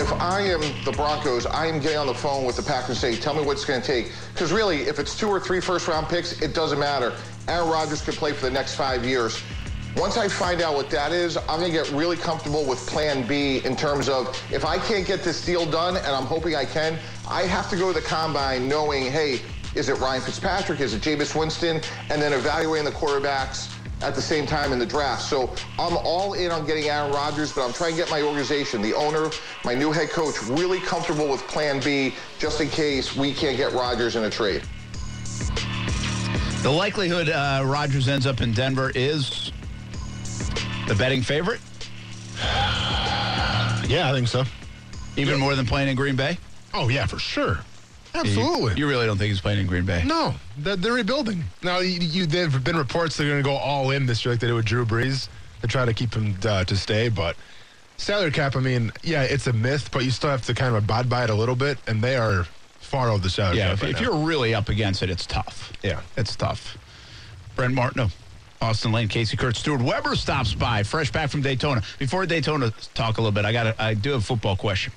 [0.00, 3.14] if I am the Broncos, I am getting on the phone with the Packers and
[3.14, 4.12] say, tell me what it's going to take.
[4.32, 7.12] Because really, if it's two or three first round picks, it doesn't matter.
[7.48, 9.42] Aaron Rodgers can play for the next five years.
[9.96, 13.60] Once I find out what that is, I'm to get really comfortable with plan B
[13.64, 16.98] in terms of if I can't get this deal done, and I'm hoping I can,
[17.28, 19.40] I have to go to the combine knowing, hey,
[19.74, 20.80] is it Ryan Fitzpatrick?
[20.80, 21.80] Is it Jameis Winston?
[22.08, 25.22] And then evaluating the quarterbacks at the same time in the draft.
[25.22, 28.82] So I'm all in on getting Aaron Rodgers, but I'm trying to get my organization,
[28.82, 29.30] the owner,
[29.64, 33.72] my new head coach, really comfortable with plan B just in case we can't get
[33.72, 34.62] Rodgers in a trade.
[36.62, 39.49] The likelihood uh, Rodgers ends up in Denver is
[40.90, 41.60] the betting favorite,
[43.88, 44.44] Yeah, I think so.
[45.16, 46.36] even more than playing in Green Bay.
[46.74, 47.60] Oh, yeah, for sure.
[48.14, 48.72] Absolutely.
[48.72, 50.02] You, you really don't think he's playing in Green Bay?
[50.04, 51.44] No, they're, they're rebuilding.
[51.62, 54.32] Now, you, you, there have been reports they're going to go all in this year,
[54.34, 55.28] like they did with Drew Brees,
[55.62, 57.08] to try to keep him uh, to stay.
[57.08, 57.36] But
[57.96, 60.82] salary cap, I mean, yeah, it's a myth, but you still have to kind of
[60.82, 62.44] abide by it a little bit, and they are
[62.80, 63.74] far over the salary Yeah, cap.
[63.74, 65.72] if, right if you're really up against it, it's tough.
[65.84, 66.00] Yeah.
[66.16, 66.76] It's tough.
[67.54, 68.08] Brent Martineau,
[68.60, 71.82] Austin Lane, Casey Kurt Stuart Weber stops by, fresh back from Daytona.
[71.98, 74.92] Before Daytona talk a little bit, I got I do have a football question.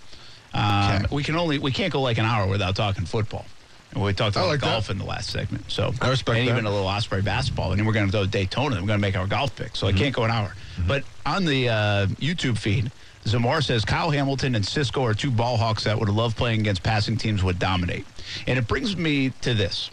[0.53, 0.63] Um,
[1.03, 1.05] Okay.
[1.15, 3.45] We can only we can't go like an hour without talking football.
[3.93, 4.65] And we talked about like that.
[4.65, 6.51] golf in the last segment, so I respect and that.
[6.51, 8.75] even a little Osprey basketball, and then we're going to go to Daytona.
[8.75, 10.55] and We're going to make our golf pick, so I can't go an hour.
[10.87, 12.91] But on the uh, YouTube feed,
[13.25, 16.81] Zamar says Kyle Hamilton and Cisco are two ball hawks that would love playing against
[16.81, 18.05] passing teams would dominate,
[18.47, 19.91] and it brings me to this.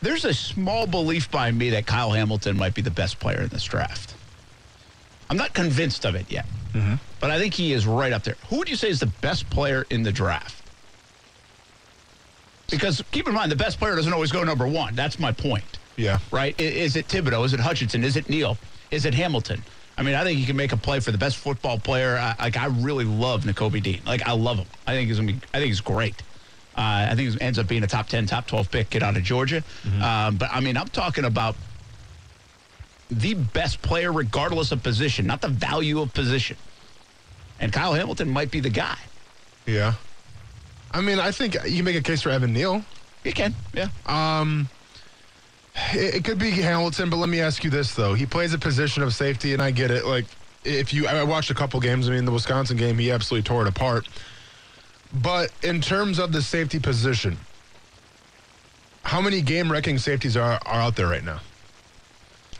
[0.00, 3.48] There's a small belief by me that Kyle Hamilton might be the best player in
[3.48, 4.14] this draft.
[5.30, 6.94] I'm not convinced of it yet, mm-hmm.
[7.20, 8.36] but I think he is right up there.
[8.48, 10.62] Who would you say is the best player in the draft?
[12.70, 14.94] Because keep in mind, the best player doesn't always go number one.
[14.94, 16.18] That's my point Yeah.
[16.30, 16.58] right?
[16.60, 17.44] Is it Thibodeaux?
[17.44, 18.04] Is it Hutchinson?
[18.04, 18.56] Is it Neal?
[18.90, 19.62] Is it Hamilton?
[19.96, 22.16] I mean, I think he can make a play for the best football player.
[22.16, 24.00] I, like, I really love Nakobe Dean.
[24.06, 24.66] Like, I love him.
[24.86, 25.40] I think he's gonna be.
[25.52, 26.22] I think he's great.
[26.78, 29.16] Uh, I think he ends up being a top ten, top twelve pick, kid out
[29.16, 29.64] of Georgia.
[30.00, 31.56] Um, but I mean, I'm talking about
[33.10, 36.56] the best player, regardless of position, not the value of position.
[37.58, 38.96] And Kyle Hamilton might be the guy.
[39.66, 39.94] Yeah.
[40.92, 42.84] I mean, I think you make a case for Evan Neal.
[43.24, 43.88] He can, yeah.
[45.92, 48.58] It, it could be Hamilton, but let me ask you this though: he plays a
[48.58, 50.04] position of safety, and I get it.
[50.04, 50.26] Like,
[50.64, 52.08] if you, I watched a couple games.
[52.08, 54.06] I mean, the Wisconsin game, he absolutely tore it apart.
[55.12, 57.38] But in terms of the safety position,
[59.02, 61.40] how many game-wrecking safeties are are out there right now?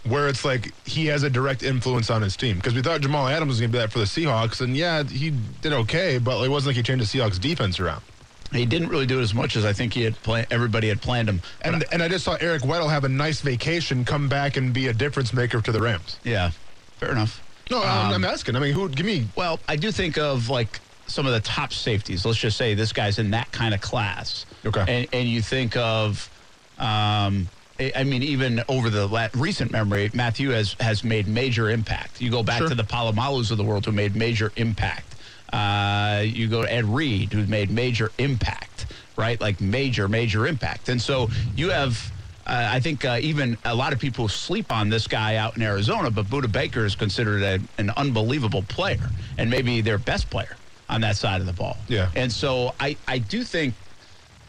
[0.05, 3.29] Where it's like he has a direct influence on his team because we thought Jamal
[3.29, 5.31] Adams was going to be that for the Seahawks, and yeah, he
[5.61, 8.03] did okay, but it wasn't like he changed the Seahawks defense around.
[8.51, 10.17] He didn't really do it as much as I think he had.
[10.51, 11.43] Everybody had planned him.
[11.63, 14.73] But And and I just saw Eric Weddle have a nice vacation, come back and
[14.73, 16.19] be a difference maker to the Rams.
[16.25, 16.53] yeah,
[16.97, 17.43] fair enough.
[17.71, 18.57] No, I'm, I'm um, asking.
[18.57, 18.89] I mean, who?
[18.89, 19.29] Give me.
[19.37, 22.25] Well, I do think of like some of the top safeties.
[22.25, 24.47] Let's just say this guy's in that kind of class.
[24.65, 24.85] Okay.
[24.87, 26.31] And and you think of,
[26.79, 27.49] um,
[27.81, 32.21] I mean, even over the la- recent memory, Mathieu has has made major impact.
[32.21, 32.69] You go back Sure.
[32.69, 35.15] to the Polamalus of the world who made major impact.
[35.53, 39.41] Uh, you go to Ed Reed, who made major impact, right?
[39.41, 40.89] Like major, major impact.
[40.89, 42.13] And so you have.
[42.47, 45.63] Uh, I think uh, even a lot of people sleep on this guy out in
[45.63, 50.57] Arizona, but Budda Baker is considered a, an unbelievable player and maybe their best player
[50.89, 51.77] on that side of the ball.
[51.89, 52.11] Yeah.
[52.17, 53.75] And so I, I do think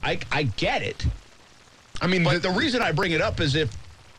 [0.03, 1.05] I, I get it.
[2.01, 3.69] I mean, But the reason I bring it up is if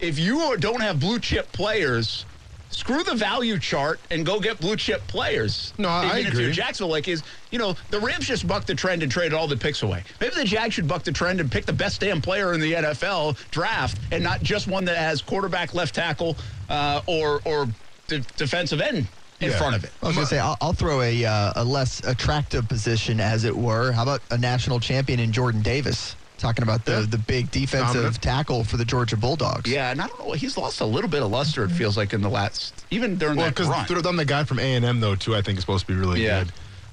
[0.01, 2.25] if you don't have blue chip players,
[2.71, 5.73] screw the value chart and go get blue chip players.
[5.79, 6.53] No, I- I Even if you're agree.
[6.53, 9.57] Jacksonville, like is you know the Rams just bucked the trend and traded all the
[9.57, 10.05] picks away.
[10.21, 12.73] Maybe the Jags should buck the trend and pick the best damn player in the
[12.75, 16.37] NFL draft and not just one that has quarterback, left tackle,
[16.69, 17.67] uh, or or
[18.09, 19.07] de- defensive end
[19.41, 19.59] in Yeah.
[19.59, 19.91] front of it.
[20.03, 23.45] I was going to say, I'll, I'll throw a, uh, a less attractive position, as
[23.45, 23.93] it were.
[23.93, 26.17] How about a national champion in Jordan Davis?
[26.39, 27.07] Talking about the, Yeah.
[27.09, 28.23] the big defensive Dominant.
[28.23, 29.71] tackle for the Georgia Bulldogs.
[29.71, 30.33] Yeah, and I don't know.
[30.33, 31.65] He's lost a little bit of luster.
[31.65, 34.07] It feels like in the last, even during well, that because run.
[34.07, 35.37] I'm the guy from A and M though too.
[35.37, 36.45] I think is supposed to be really Yeah.
[36.45, 36.53] good.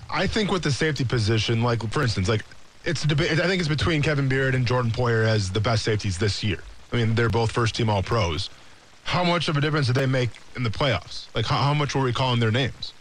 [0.09, 2.43] I think with the safety position, like for instance, like
[2.83, 3.31] it's a debate.
[3.39, 6.59] I think it's between Kevin Byard and Jordan Poyer as the best safeties this year.
[6.91, 8.49] I mean, they're both first team All Pros.
[9.07, 11.27] How much of a difference did they make in the playoffs?
[11.33, 12.91] Like, how, how much were we calling their names?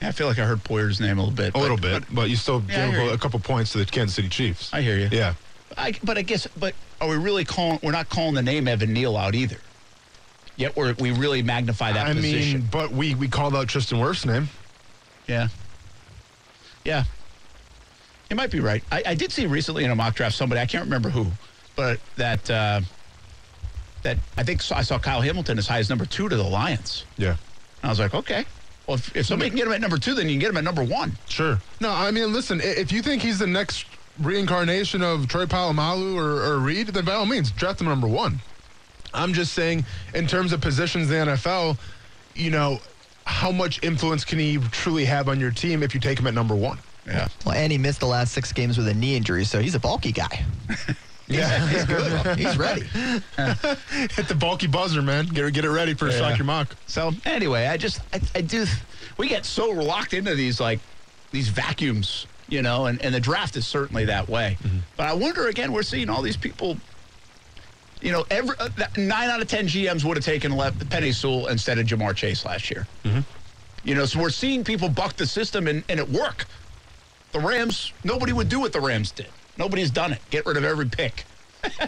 [0.00, 1.48] Yeah, I feel like I heard Poyer's name a little bit.
[1.48, 3.10] A but- little bit, but but, you still Yeah, gave you.
[3.10, 4.72] a couple points to the Kansas City Chiefs.
[4.72, 5.08] I hear you.
[5.10, 5.34] Yeah.
[5.76, 7.80] I, but I guess, but are we really calling?
[7.82, 9.56] We're not calling the name Evan Neal out either.
[10.56, 12.60] Yet we're, we really magnify that I position.
[12.60, 14.48] mean, but we we called out Tristan Wirfs' name.
[15.26, 15.48] yeah,
[16.84, 17.04] yeah.
[18.30, 18.84] You might be right.
[18.92, 21.26] I, I did see recently in a mock draft somebody I can't remember who,
[21.74, 22.80] but that uh,
[24.02, 27.04] that I think I saw Kyle Hamilton as high as number two to the Lions.
[27.16, 27.30] Yeah.
[27.30, 27.38] And
[27.84, 28.44] I was like, okay.
[28.86, 30.56] Well, if, if somebody can get him at number two, then you can get him
[30.56, 31.12] at number one.
[31.28, 31.60] Sure.
[31.80, 33.86] No, I mean, listen, if you think he's the next
[34.18, 38.40] reincarnation of Troy Polamalu or, or Reed, then by all means, draft him number one.
[39.14, 39.84] I'm just saying,
[40.14, 41.78] in terms of positions in the NFL,
[42.34, 42.80] you know,
[43.24, 46.34] how much influence can he truly have on your team if you take him at
[46.34, 46.78] number one?
[47.06, 47.28] Yeah.
[47.44, 49.80] Well, and he missed the last six games with a knee injury, so he's a
[49.80, 50.44] bulky guy.
[51.32, 51.68] Yeah.
[51.72, 52.38] He's good.
[52.38, 52.82] he's ready.
[53.36, 55.26] Hit the bulky buzzer, man.
[55.26, 56.18] Get, get it ready for a Yeah.
[56.18, 56.74] shock your mock.
[56.86, 58.64] So anyway, I just I, I do
[59.18, 60.80] we get so locked into these like
[61.30, 64.58] these vacuums, you know, and, and the draft is certainly that way.
[64.96, 66.76] But I wonder again, we're seeing all these people.
[68.00, 71.46] You know, every uh, nine out of ten GMs would have taken Le- Penei Sewell
[71.46, 72.86] instead of Ja'Marr Chase last year.
[73.84, 76.46] You know, so we're seeing people buck the system and, and it work.
[77.32, 79.26] The Rams, nobody would do what the Rams did.
[79.58, 80.20] Nobody's done it.
[80.30, 81.24] Get rid of every pick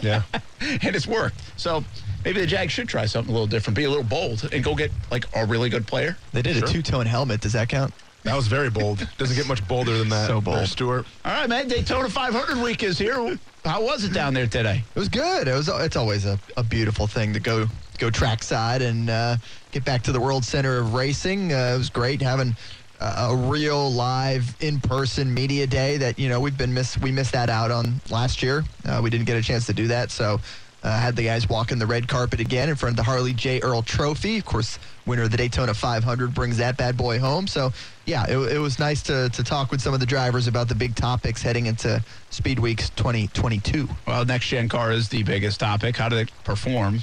[0.01, 0.21] Yeah.
[0.61, 1.41] and it's worked.
[1.57, 1.83] So
[2.23, 4.75] maybe the Jags should try something a little different, be a little bold, and go
[4.75, 6.17] get like a really good player.
[6.33, 6.67] They did Sure.
[6.67, 7.41] a two tone helmet.
[7.41, 7.93] Does that count?
[8.23, 9.07] That was very bold.
[9.19, 10.27] Doesn't get much bolder than that.
[10.27, 10.57] So bold.
[10.57, 11.05] there, Stuart.
[11.25, 11.67] All right, man.
[11.67, 13.37] Daytona 500 week is here.
[13.63, 14.83] How was it down there today?
[14.95, 15.47] It was good.
[15.47, 15.67] It was.
[15.69, 17.67] It's always a, a beautiful thing to go
[17.99, 19.37] go trackside and uh,
[19.71, 21.53] get back to the World Center of Racing.
[21.53, 22.55] Uh, it was great having
[22.99, 27.33] a real live in person media day that you know we've been miss we missed
[27.33, 28.63] that out on last year.
[28.85, 30.39] Uh, we didn't get a chance to do that, so
[30.83, 33.59] Uh, had the guys walking the red carpet again in front of the Harley J.
[33.59, 34.37] Earl Trophy.
[34.37, 34.77] Of course,
[35.07, 37.47] winner of the Daytona 500 brings that bad boy home.
[37.47, 37.73] So,
[38.05, 40.75] yeah, it, it was nice to, to talk with some of the drivers about the
[40.75, 43.89] big topics heading into Speed Weeks 2022.
[44.05, 45.97] Well, next gen car is the biggest topic.
[45.97, 47.01] How did it perform,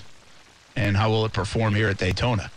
[0.77, 2.53] and how will it perform here at Daytona?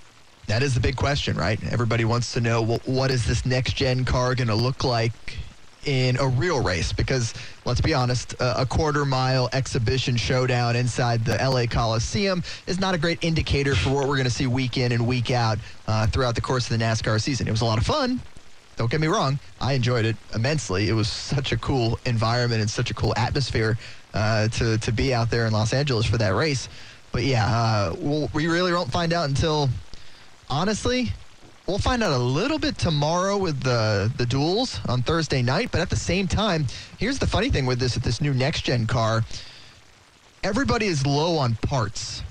[0.47, 1.59] That is the big question, right?
[1.71, 5.37] Everybody wants to know well, what is this next gen car going to look like
[5.85, 6.93] in a real race?
[6.93, 7.33] Because
[7.65, 12.97] let's be honest, a, quarter mile exhibition showdown inside the LA Coliseum is not a
[12.97, 16.35] great indicator for what we're going to see week in and week out uh, throughout
[16.35, 17.47] the course of the NASCAR season.
[17.47, 18.21] It was a lot of fun.
[18.75, 20.89] Don't get me wrong, I enjoyed it immensely.
[20.89, 23.77] It was such a cool environment and such a cool atmosphere
[24.13, 26.67] uh, to to be out there in Los Angeles for that race.
[27.13, 29.69] But yeah, uh, we'll, we really won't find out until
[30.55, 31.11] honestly,
[31.67, 35.69] we'll find out a little bit tomorrow with the the duels on Thursday night.
[35.71, 36.65] But at the same time,
[36.97, 39.23] here's the funny thing with this this new next gen car.
[40.43, 42.23] Everybody is low on parts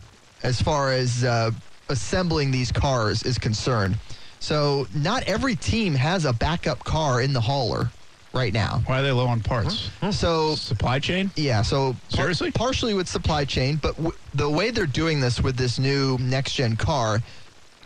[0.43, 1.51] as far as uh,
[1.89, 3.99] assembling these cars is concerned.
[4.39, 7.91] So not every team has a backup car in the hauler
[8.33, 8.83] right now.
[8.87, 9.91] Why are they low on parts?
[10.11, 11.31] So Supply chain?
[11.37, 15.57] yeah, so par- partially with supply chain, but w- the way they're doing this with
[15.57, 17.21] this new next gen car,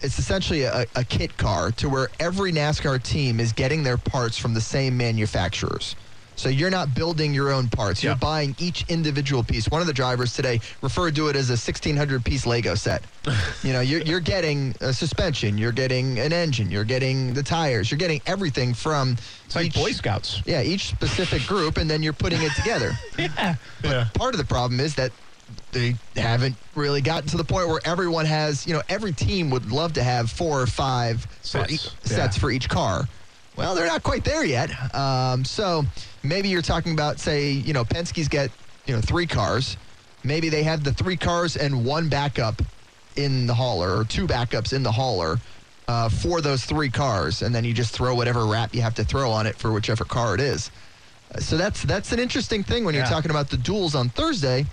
[0.02, 4.38] it's essentially a, a kit car to where every NASCAR team is getting their parts
[4.38, 5.96] from the same manufacturers.
[6.36, 8.00] So you're not building your own parts.
[8.04, 8.18] You're Yeah.
[8.18, 9.68] buying each individual piece.
[9.68, 13.02] One of the drivers today referred to it as a 1600 piece Lego set.
[13.64, 17.90] you know, you're, you're getting a suspension, you're getting an engine, you're getting the tires,
[17.90, 20.40] you're getting everything from It's like Boy Scouts.
[20.46, 22.92] yeah, each specific group, and then you're putting it together.
[23.18, 23.56] Yeah.
[23.82, 24.08] Yeah.
[24.14, 25.10] Part of the problem is that
[25.72, 29.70] they haven't really gotten to the point where everyone has, you know, every team would
[29.70, 31.94] love to have four or five for Sets.
[32.04, 32.16] Yeah.
[32.16, 33.06] sets for each car.
[33.56, 34.70] Well, they're not quite there yet.
[34.94, 35.84] Um, so
[36.22, 38.50] maybe you're talking about, say, you know, Penske's get,
[38.86, 39.76] you know, three cars.
[40.24, 42.62] Maybe they have the three cars and one backup
[43.16, 45.38] in the hauler, or two backups in the hauler
[45.88, 49.04] uh, for those three cars, and then you just throw whatever wrap you have to
[49.04, 50.70] throw on it for whichever car it is.
[51.34, 54.66] Uh, So that's that's an interesting thing when you're talking about the duels on Thursday,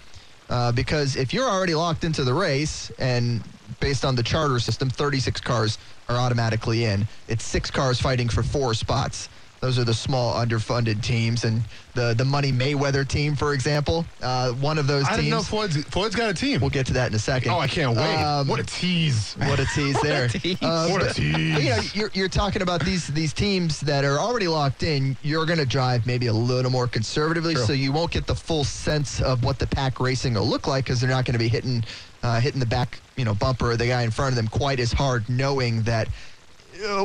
[0.49, 3.41] uh, because if you're already locked into the race and
[3.79, 5.77] based on the charter system, 36 cars
[6.08, 7.08] are automatically in.
[7.27, 9.29] It's six cars fighting for four spots.
[9.65, 11.63] Those are the small underfunded teams, and
[11.95, 15.47] the the Money Mayweather team, for example, uh, one of those I didn't know teams.
[15.47, 16.62] Floyd's, Floyd's got a team.
[16.62, 17.49] We'll get to that in a second.
[17.51, 18.15] oh, I can't wait.
[18.15, 19.34] Um, what a tease.
[19.39, 20.28] what a tease there.
[20.28, 20.62] tease.
[20.62, 21.36] Uh, What a tease.
[21.63, 25.17] you know, you're, you're talking about these these teams that are already locked in.
[25.23, 27.63] You're going to drive maybe a little more conservatively, True.
[27.63, 30.86] so you won't get the full sense of what the pack racing will look like
[30.86, 31.84] because they're not going to be hitting
[32.21, 34.80] uh, hitting the back you know bumper of the guy in front of them quite
[34.80, 36.08] as hard, knowing that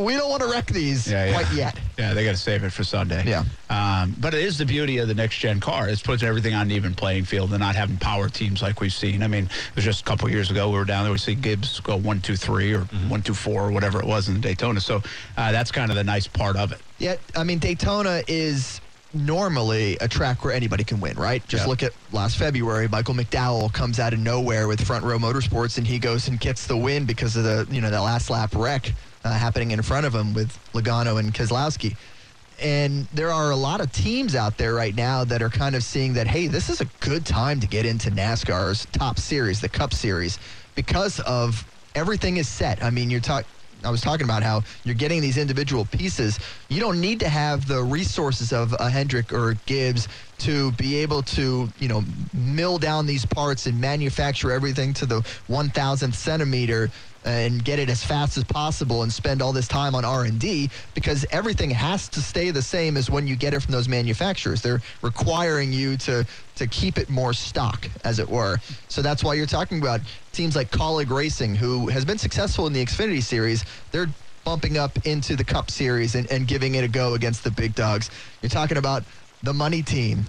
[0.00, 1.32] we don't want to wreck these Yeah, yeah.
[1.42, 1.78] quite yet.
[2.00, 3.22] Yeah, they got to save it for Sunday.
[3.26, 3.44] Yeah.
[3.68, 5.86] Um, but it is the beauty of the next gen car.
[5.86, 8.90] It's puts everything on an even playing field and not having power teams like we've
[8.92, 9.22] seen.
[9.22, 11.12] I mean, it was just a couple years ago we were down there.
[11.12, 14.30] We see Gibbs go one, two, three, or one, two, four, or whatever it was
[14.30, 14.80] in Daytona.
[14.80, 15.02] So
[15.36, 16.78] uh, that's kind of the nice part of it.
[16.98, 18.80] Yeah, I mean, Daytona is
[19.12, 21.46] normally a track where anybody can win, right?
[21.48, 21.68] Just Yeah.
[21.68, 22.88] look at last February.
[22.88, 26.66] Michael McDowell comes out of nowhere with Front Row Motorsports, and he goes and gets
[26.66, 30.06] the win because of the you know that last lap wreck uh, happening in front
[30.06, 31.96] of him with Logano and Keselowski.
[32.60, 35.82] And there are a lot of teams out there right now that are kind of
[35.82, 39.68] seeing that, hey, this is a good time to get into NASCAR's top series, the
[39.68, 40.38] Cup Series,
[40.74, 42.82] because of everything is set.
[42.82, 43.48] I mean, you're talking.
[43.82, 46.38] I was talking about how you're getting these individual pieces.
[46.68, 50.06] You don't need to have the resources of a Hendrick or a Gibbs
[50.40, 52.04] to be able to, you know,
[52.34, 56.90] mill down these parts and manufacture everything to the 1,000th centimeter
[57.24, 61.26] and get it as fast as possible and spend all this time on R&D because
[61.30, 64.62] everything has to stay the same as when you get it from those manufacturers.
[64.62, 68.58] They're requiring you to to keep it more stock, as it were.
[68.88, 70.00] So that's why you're talking about
[70.32, 73.64] teams like Kaulig Racing, who has been successful in the Xfinity Series.
[73.92, 74.08] They're
[74.44, 77.74] bumping up into the Cup Series and, and giving it a go against the big
[77.74, 78.10] dogs.
[78.42, 79.04] You're talking about
[79.42, 80.26] the Money Team.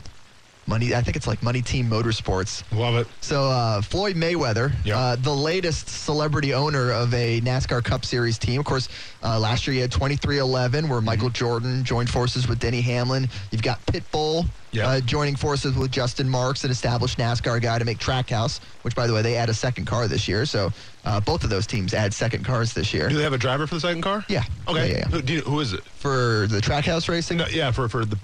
[0.67, 2.63] Money, I think it's like Money Team Motorsports.
[2.77, 3.07] Love it.
[3.21, 4.95] So uh, Floyd Mayweather, Yep.
[4.95, 8.59] uh, the latest celebrity owner of a NASCAR Cup Series team.
[8.59, 8.87] Of course,
[9.23, 11.33] uh, last year you had 2311, where Michael Mm-hmm.
[11.33, 13.27] Jordan joined forces with Denny Hamlin.
[13.51, 14.87] You've got Pitbull Yep.
[14.87, 18.59] uh, joining forces with Justin Marks, an established NASCAR guy, to make Trackhouse.
[18.83, 20.45] Which, by the way, they add a second car this year.
[20.45, 20.71] So
[21.03, 23.67] uh, both of those teams add second cars this year Do they have a driver
[23.67, 24.23] for the second car?
[24.29, 24.43] Yeah.
[24.67, 24.87] Okay.
[24.91, 25.07] Yeah, yeah, yeah.
[25.09, 25.83] Who, do you, who is it?
[25.83, 27.37] for the Trackhouse racing.
[27.37, 28.17] No, yeah, for for the.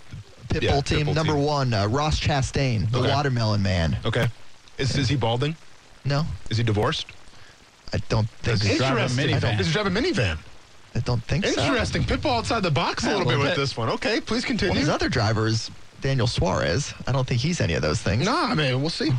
[0.47, 1.43] Pitbull yeah, team Pitbull number team.
[1.43, 3.09] one, uh, Ross Chastain, the Okay.
[3.13, 3.97] Watermelon Man.
[4.05, 4.27] Okay.
[4.77, 5.55] Is is he balding?
[6.05, 7.07] No, Is he divorced?
[7.93, 8.59] I don't think.
[8.59, 8.87] Does he so.
[8.89, 9.27] drive a Interesting.
[9.51, 9.57] minivan?
[9.57, 10.37] Does he drive a minivan?
[10.95, 11.61] I don't think so.
[11.61, 12.03] Interesting.
[12.03, 13.89] Pitbull outside the box a Yeah, a little bit little with this one.
[13.89, 14.71] Okay, please continue.
[14.71, 15.69] Well, his other driver is
[16.01, 16.93] Daniel Suarez.
[17.05, 18.25] I don't think he's any of those things.
[18.25, 19.11] No, nah, mean we'll see.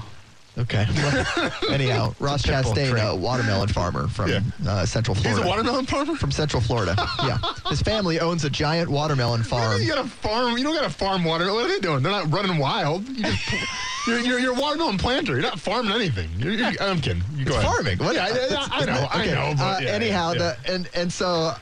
[0.59, 0.87] Okay.
[1.71, 4.41] Anyhow, Ross Chastain, a watermelon farmer from Yeah.
[4.67, 5.37] uh, Central Florida.
[5.41, 6.17] He's a watermelon farmer.
[6.17, 6.95] from Central Florida.
[7.23, 7.39] yeah.
[7.69, 9.81] His family owns a giant watermelon farm.
[9.81, 10.59] You got a farm.
[10.59, 11.53] You don't got to farm water.
[11.53, 12.03] What are they doing?
[12.03, 13.07] They're not running wild.
[13.09, 13.53] You just,
[14.07, 15.33] you're, you're, a watermelon planter.
[15.35, 16.29] You're not farming anything.
[16.39, 17.23] You're, you're, I'm kidding.
[17.37, 17.75] You go It's ahead.
[17.75, 17.99] farming.
[17.99, 18.15] What?
[18.17, 19.09] Yeah, I, I, I know.
[19.13, 19.55] I know.
[19.57, 20.39] But uh, yeah, anyhow, yeah.
[20.65, 21.55] The, and and so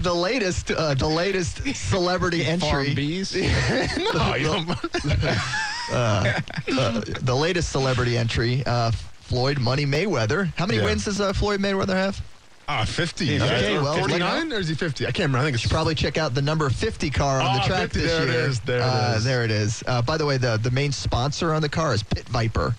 [0.00, 2.68] the latest uh, the latest celebrity entry.
[2.68, 3.34] Farm bees.
[3.34, 4.68] no, you don't.
[5.92, 6.40] Uh,
[7.22, 10.52] the latest celebrity entry uh, Floyd Money Mayweather.
[10.56, 10.86] How many Yeah.
[10.86, 12.20] wins does uh, Floyd Mayweather have?
[12.70, 13.40] Ah, 50.
[13.40, 15.06] Okay, Or well, 49 or is he 50?
[15.06, 15.38] I can't remember.
[15.38, 17.80] I think it's should probably check out the number 50 car on the Ah, track
[17.92, 18.40] 50, this there it year.
[18.40, 19.24] is, there it uh, is.
[19.24, 19.82] There it is.
[19.86, 22.74] Uh, by the way, the, the main sponsor on the car is Pit Viper.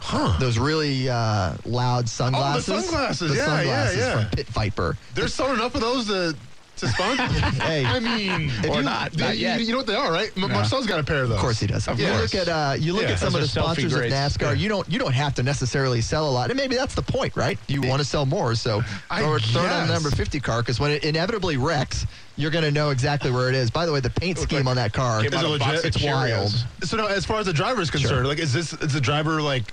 [0.00, 0.36] Huh.
[0.40, 2.64] Those really uh, loud sunglasses.
[2.84, 4.12] sunglasses, The yeah, yeah, sunglasses yeah.
[4.22, 4.96] from Pit Viper.
[5.14, 6.36] There's selling enough of those to,
[6.80, 7.22] to sponsor.
[7.58, 7.84] Hey.
[7.84, 9.12] I mean, If Or you- not.
[9.14, 9.60] you, Not yet.
[9.60, 10.30] you know what they are, right?
[10.36, 11.36] M- Marcel's got a pair of those.
[11.36, 11.86] Of course he does.
[11.88, 12.32] Of you course.
[12.34, 14.00] look at uh, you look Yeah, at some of the those are selfie sponsors of.
[14.02, 14.40] NASCAR.
[14.42, 14.52] Yeah.
[14.52, 17.36] You don't you don't have to necessarily sell a lot, and maybe that's the point,
[17.36, 17.58] right?
[17.68, 20.40] You want to sell more, so I throw, it- throw it on the number fifty
[20.40, 22.06] car because when it inevitably wrecks,
[22.36, 23.70] you're going to know exactly where it is.
[23.70, 25.84] By the way, the paint scheme on that car Is out it box legit?
[25.96, 26.50] It's wild.
[26.84, 29.42] So now, as far as the driver is concerned, like, is this is the driver
[29.42, 29.64] like,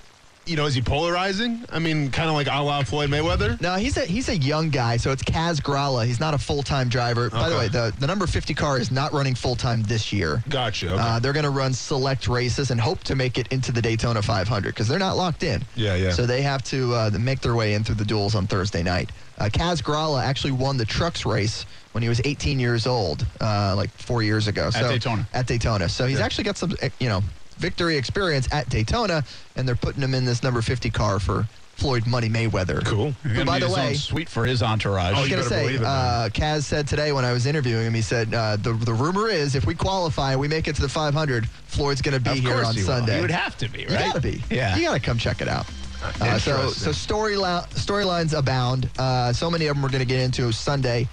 [0.45, 1.63] you know, is he polarizing?
[1.69, 3.59] I mean, kind of like a la Floyd Mayweather.
[3.61, 6.05] No, he's a he's a young guy, so it's Kaz Grala.
[6.05, 7.29] He's not a full time driver.
[7.29, 10.43] By the way, the, the number fifty car is not running full time this year.
[10.49, 10.93] Gotcha.
[10.93, 10.97] Okay.
[10.99, 14.21] Uh, they're going to run select races and hope to make it into the Daytona
[14.21, 15.63] 500 because they're not locked in.
[15.75, 16.11] Yeah, yeah.
[16.11, 19.11] So they have to uh, make their way in through the duels on Thursday night.
[19.37, 23.73] Uh, Kaz Grala actually won the trucks race when he was 18 years old, uh,
[23.75, 24.69] like four years ago.
[24.69, 25.27] so, Daytona.
[25.33, 25.89] At Daytona.
[25.89, 27.21] So he's actually got some, eh, you know,
[27.57, 29.23] victory experience at Daytona,
[29.55, 32.85] and they're putting him in this number 50 car for Floyd Money Mayweather.
[32.85, 33.13] cool.
[33.25, 35.13] You're Who, by the way, sweet for his entourage.
[35.13, 35.91] I was you going to say, believe it, man.
[35.91, 39.27] uh, Kaz said today when I was interviewing him, he said uh, the the rumor
[39.27, 42.29] is if we qualify and we make it to the 500, Floyd's going to be
[42.29, 42.87] Of here on he will.
[42.87, 43.15] Sunday.
[43.15, 43.91] He would have to be, right?
[43.91, 44.41] You gotta be.
[44.49, 44.75] Yeah.
[44.77, 45.65] You gotta come check it out.
[46.01, 46.25] Uh, so
[46.55, 46.69] Interesting.
[46.71, 48.89] so story storylines abound.
[48.97, 51.07] Uh, so many of them we're going to get into Sunday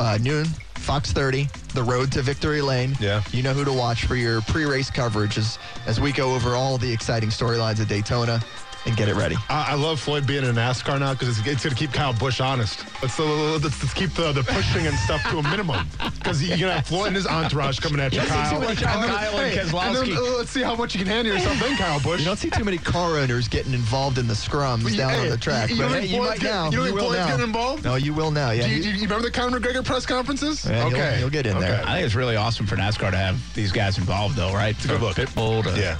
[0.00, 0.46] uh, noon,
[0.82, 2.96] Fox 30, the road to victory lane.
[3.00, 3.22] Yeah.
[3.30, 6.76] You know who to watch for your pre-race coverage as as we go over all
[6.76, 8.42] the exciting storylines at Daytona
[8.84, 9.36] and get it ready.
[9.48, 12.12] I, I love Floyd being in NASCAR now because it's, it's going to keep Kyle
[12.12, 12.84] Busch honest.
[13.02, 15.86] Let's, uh, let's, let's keep the, the pushing and stuff to a minimum
[16.18, 18.60] because you're going to have Floyd and his entourage coming at you, Let's see Kyle.
[18.60, 20.06] much about Kyle and hey, Keselowski.
[20.08, 22.20] then, uh, let's see how much you can handle yourself then, Kyle Busch.
[22.20, 25.20] You don't see too many car owners getting involved in the scrums Well, down hey,
[25.20, 26.64] on the track, you- you but hey, you might get- now.
[26.70, 27.26] you don't will Floyd's now.
[27.28, 27.84] getting involved?
[27.84, 28.50] No, you will now.
[28.50, 28.64] Yeah.
[28.64, 30.64] Do you, you- do you remember the Conor McGregor press conferences?
[30.64, 31.16] Yeah, he'll- okay.
[31.18, 31.82] he'll get in there.
[31.86, 34.76] I think it's really awesome for NASCAR to have these guys involved, though, right?
[34.84, 35.16] a good From look.
[35.16, 35.96] Pitbull to Yeah.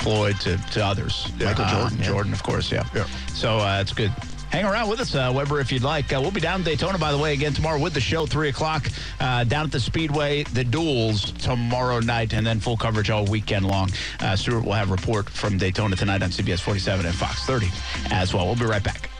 [0.00, 1.30] Floyd to, to others.
[1.38, 1.46] Yeah.
[1.46, 2.04] Michael Uh, Jordan, yeah.
[2.06, 2.86] Jordan, of course, yeah.
[2.94, 3.06] Yeah.
[3.34, 4.12] So uh, it's good.
[4.50, 6.12] Hang around with us, uh, Weber, if you'd like.
[6.12, 8.48] Uh, we'll be down in Daytona, by the way, again tomorrow with the show, 3
[8.48, 8.88] o'clock,
[9.18, 10.44] uh, down at the Speedway.
[10.44, 13.90] The duels tomorrow night, and then full coverage all weekend long.
[14.20, 17.68] Uh, Stuart will have a report from Daytona tonight on CBS 47 and Fox 30
[18.12, 18.46] as well.
[18.46, 19.10] We'll be right back.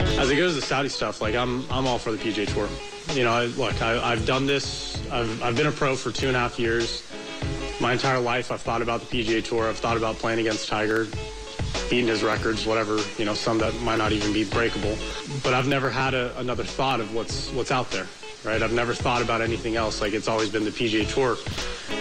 [0.00, 2.68] As it goes to Saudi stuff, like I'm, I'm all for the PGA Tour.
[3.16, 4.97] You know, I, look, I, I've done this.
[5.10, 7.02] I've, I've been a pro for two and a half years.
[7.80, 9.68] My entire life, I've thought about the PGA Tour.
[9.68, 11.06] I've thought about playing against Tiger,
[11.88, 12.98] beating his records, whatever.
[13.18, 14.96] You know, some that might not even be breakable.
[15.42, 18.06] But I've never had a, another thought of what's what's out there.
[18.44, 18.62] Right?
[18.62, 20.00] I've never thought about anything else.
[20.00, 21.36] Like it's always been the PGA Tour.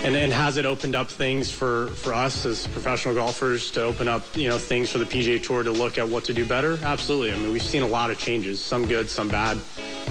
[0.03, 4.07] And, and has it opened up things for, for us as professional golfers to open
[4.07, 6.77] up, you know, things for the PGA Tour to look at what to do better?
[6.83, 7.33] Absolutely.
[7.33, 9.57] I mean, we've seen a lot of changes, some good, some bad,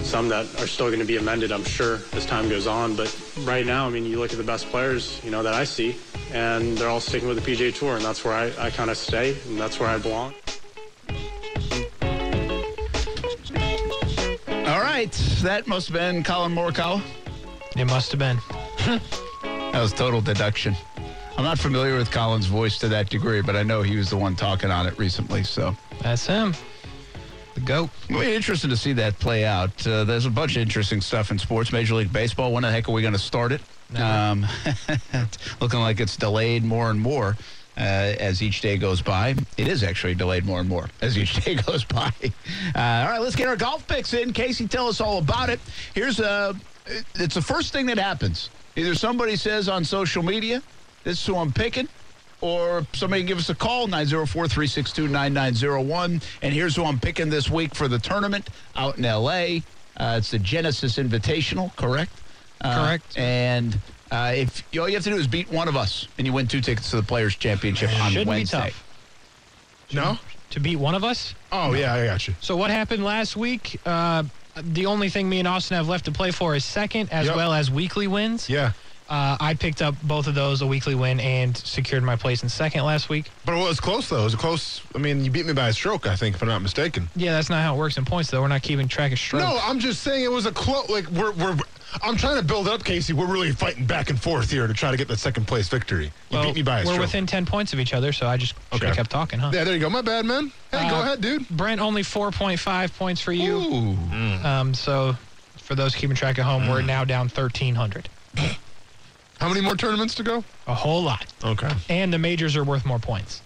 [0.02, 2.96] some that are still going to be amended, I'm sure, as time goes on.
[2.96, 5.64] But right now, I mean, you look at the best players, you know, that I
[5.64, 5.96] see,
[6.32, 8.96] and they're all sticking with the PGA Tour, and that's where I, I kind of
[8.96, 10.34] stay, and that's where I belong.
[14.96, 15.12] Right.
[15.42, 17.02] That must have been Collin Morikawa.
[17.76, 18.38] It must have been.
[19.42, 20.74] That was total deduction.
[21.36, 24.16] I'm not familiar with Collin's voice to that degree, but I know he was the
[24.16, 25.44] one talking on it recently.
[25.44, 26.54] So That's him.
[27.52, 27.90] The GOAT.
[28.08, 29.86] it'll be interesting to see that play out.
[29.86, 31.72] Uh, there's a bunch of interesting stuff in sports.
[31.72, 32.54] Major League Baseball.
[32.54, 33.60] When the heck are we going to start it?
[34.00, 34.46] Um,
[35.60, 37.36] looking like it's delayed more and more
[37.76, 39.34] uh, as each day goes by.
[39.56, 42.12] It is actually delayed more and more as each day goes by.
[42.74, 44.32] Uh, all right, let's get our golf picks in.
[44.32, 45.60] Casey, tell us all about it.
[45.94, 46.54] Here's a,
[47.14, 48.50] it's the first thing that happens.
[48.76, 50.62] Either somebody says on social media,
[51.04, 51.88] "This is who I'm picking."
[52.42, 56.22] Or somebody give us a call, 904-362-9901.
[56.42, 59.62] And here's who I'm picking this week for the tournament out in L.A.
[59.96, 62.12] Uh, it's the Genesis Invitational, correct?
[62.60, 63.18] Uh, Correct.
[63.18, 63.78] And
[64.10, 66.46] uh, if all you have to do is beat one of us, and you win
[66.46, 68.58] two tickets to the Players Championship on Shouldn't Wednesday.
[68.58, 68.82] be tough.
[69.92, 70.18] No?
[70.50, 71.34] To beat one of us?
[71.52, 72.34] Oh, yeah, I got you.
[72.40, 73.80] So what happened last week?
[73.84, 74.22] Uh,
[74.56, 77.36] the only thing me and Austin have left to play for is second, as Yep.
[77.36, 78.48] well as weekly wins.
[78.48, 78.72] Yeah.
[79.08, 82.48] Uh, I picked up both of those, a weekly win, and secured my place in
[82.48, 83.30] second last week.
[83.44, 84.22] But it was close though.
[84.22, 84.80] It was close.
[84.96, 87.08] I mean, you beat me by a stroke, I think, if I'm not mistaken.
[87.14, 88.40] Yeah, that's not how it works in points, though.
[88.42, 89.44] We're not keeping track of strokes.
[89.44, 90.88] No, I'm just saying it was a close.
[90.88, 91.56] Like we're we're.
[92.02, 93.12] I'm trying to build up, Casey.
[93.12, 96.06] We're really fighting back and forth here to try to get the second place victory.
[96.06, 97.00] You Well, beat me by a We're stroke.
[97.06, 98.86] within 10 points of each other, so I just should Okay.
[98.88, 99.50] have kept talking, huh?
[99.54, 99.88] yeah, there you go.
[99.88, 100.52] My bad, man.
[100.72, 101.48] Hey, go Uh, ahead, dude.
[101.48, 103.56] Brent, only 4.5 points for you.
[103.56, 103.98] Ooh.
[104.46, 105.16] Um, so
[105.62, 106.86] for those keeping track at home, we're Mm.
[106.86, 108.08] now down 1,300.
[109.40, 110.44] How many more tournaments to go?
[110.66, 111.26] A whole lot.
[111.44, 111.70] Okay.
[111.88, 113.42] And the majors are worth more points.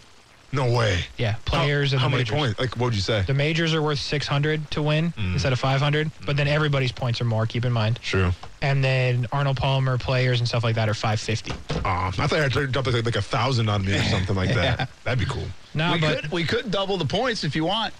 [0.52, 1.04] No way.
[1.16, 2.36] Yeah, players How, and how the many majors.
[2.38, 2.58] points?
[2.60, 3.22] Like, what would you say?
[3.22, 5.34] The majors are worth 600 to win Mm.
[5.34, 8.00] instead of 500, but then everybody's points are more, keep in mind.
[8.02, 8.32] True.
[8.62, 11.52] And then Arnold Palmer players and stuff like that are 550.
[11.84, 14.34] Aw, I thought I had to dump like, like a thousand on me or something
[14.36, 14.90] like that.
[15.04, 15.46] That'd be cool.
[15.72, 17.94] No, we but could we could double the points if you want.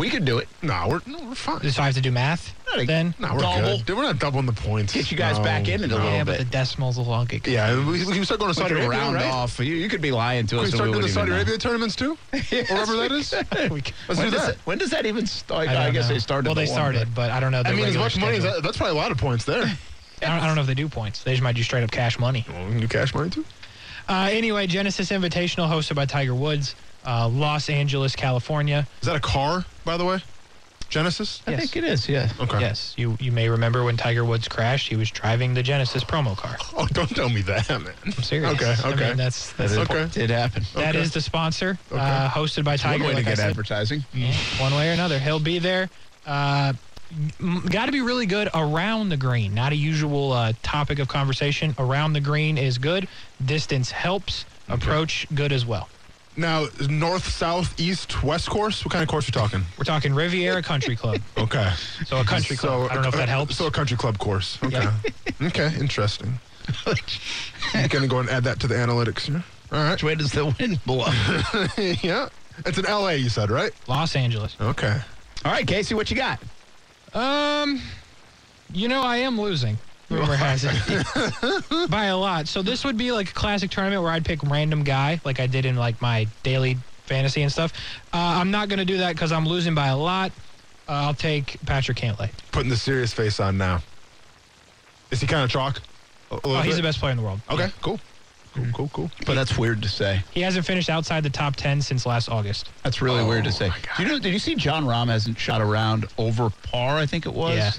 [0.00, 0.48] We could do it.
[0.62, 1.60] No, we're no, we're fine.
[1.70, 3.14] so I have to do math Not a- then?
[3.18, 3.76] No, we're double.
[3.76, 3.84] good.
[3.84, 4.94] Dude, we're not doubling the points.
[4.94, 5.96] Get you guys No, back in it a no.
[5.96, 6.46] little Yeah, but bit.
[6.46, 9.16] the decimals will all get Yeah, we, we can start going to Saudi Arabia, round
[9.16, 9.26] right?
[9.26, 9.58] off.
[9.58, 10.70] You, you could be lying to Can we us.
[10.70, 11.36] and start we doing the Saudi even know.
[11.42, 12.16] Arabia tournaments too?
[12.32, 12.38] Or
[12.78, 13.32] whatever that is?
[13.52, 14.48] Let's When do that.
[14.52, 15.68] it, when does that even start?
[15.68, 16.14] I, I, don't guess know.
[16.14, 16.48] they started.
[16.48, 17.60] Well, they the one, started, but I don't know.
[17.62, 19.64] I mean, as regular much money as that, that's probably a lot of points there.
[20.22, 21.22] I don't, I don't know if they do points.
[21.24, 22.46] They just might do straight up cash money.
[22.48, 23.44] Well, we can do cash money too.
[24.08, 26.74] Uh, anyway, Genesis Invitational hosted by Tiger Woods,
[27.06, 28.86] uh, Los Angeles, California.
[29.00, 30.18] Is that a car, by the way?
[30.88, 31.40] Genesis?
[31.46, 32.08] I think it is.
[32.08, 32.28] Yeah.
[32.40, 32.58] Okay.
[32.58, 34.88] Yes, you you may remember when Tiger Woods crashed.
[34.88, 36.56] He was driving the Genesis promo car.
[36.76, 37.92] Oh, don't tell me that, man.
[38.04, 38.52] I'm serious.
[38.54, 39.08] Okay, I okay.
[39.08, 40.08] mean, that's that's Okay.
[40.10, 40.64] Did happen.
[40.74, 40.98] that Okay.
[41.00, 41.78] is the sponsor.
[41.92, 42.00] Okay.
[42.00, 43.04] Uh, hosted by One Tiger.
[43.04, 44.04] way to like I get advertising.
[44.12, 45.18] Yeah, one way or another.
[45.20, 45.90] He'll be there.
[46.26, 46.72] Uh,
[47.70, 49.52] Got to be really good around the green.
[49.52, 51.74] Not a usual uh, topic of conversation.
[51.76, 53.08] Around the green is good.
[53.44, 54.44] Distance helps.
[54.68, 55.88] Approach good as well.
[56.36, 58.84] Now, north, south, east, west course?
[58.84, 59.62] What kind of course are we talking?
[59.76, 61.20] We're talking Riviera Country Club.
[61.36, 61.72] Okay.
[62.06, 62.90] So a country club.
[62.90, 63.56] I don't know if that helps.
[63.56, 64.58] So a country club course.
[64.62, 64.86] Okay.
[65.42, 66.38] okay, interesting.
[67.74, 69.42] I'm going to go and add that to the analytics here.
[69.72, 69.92] All right.
[69.92, 71.06] Which way does the wind blow?
[72.02, 72.28] yeah.
[72.66, 73.72] It's in LA, you said, right?
[73.88, 74.56] Los Angeles.
[74.60, 75.00] Okay.
[75.44, 76.40] All right, Casey, what you got?
[77.14, 77.80] Um,
[78.72, 79.78] you know, I am losing.
[80.10, 82.48] Rumor has it by a lot.
[82.48, 85.46] So this would be like a classic tournament where I'd pick random guy, like I
[85.46, 87.72] did in like my daily fantasy and stuff.
[88.12, 90.32] Uh, I'm not going to do that because I'm losing by a lot.
[90.88, 92.30] Uh, I'll take Patrick Cantlay.
[92.50, 93.82] Putting the serious face on now.
[95.12, 95.80] Is he kind of chalk?
[96.30, 96.76] A- a little Oh, he's bit?
[96.82, 97.40] the best player in the world.
[97.48, 98.00] Okay, cool.
[98.54, 99.10] Cool, cool, cool.
[99.26, 100.24] But that's weird to say.
[100.32, 102.68] He hasn't finished outside the top 10 since last August.
[102.82, 103.70] That's really weird to say.
[103.96, 104.18] Do you know?
[104.18, 106.96] Did you see Jon Rahm hasn't shot around over par?
[106.96, 107.56] I think it was.
[107.56, 107.70] Yeah.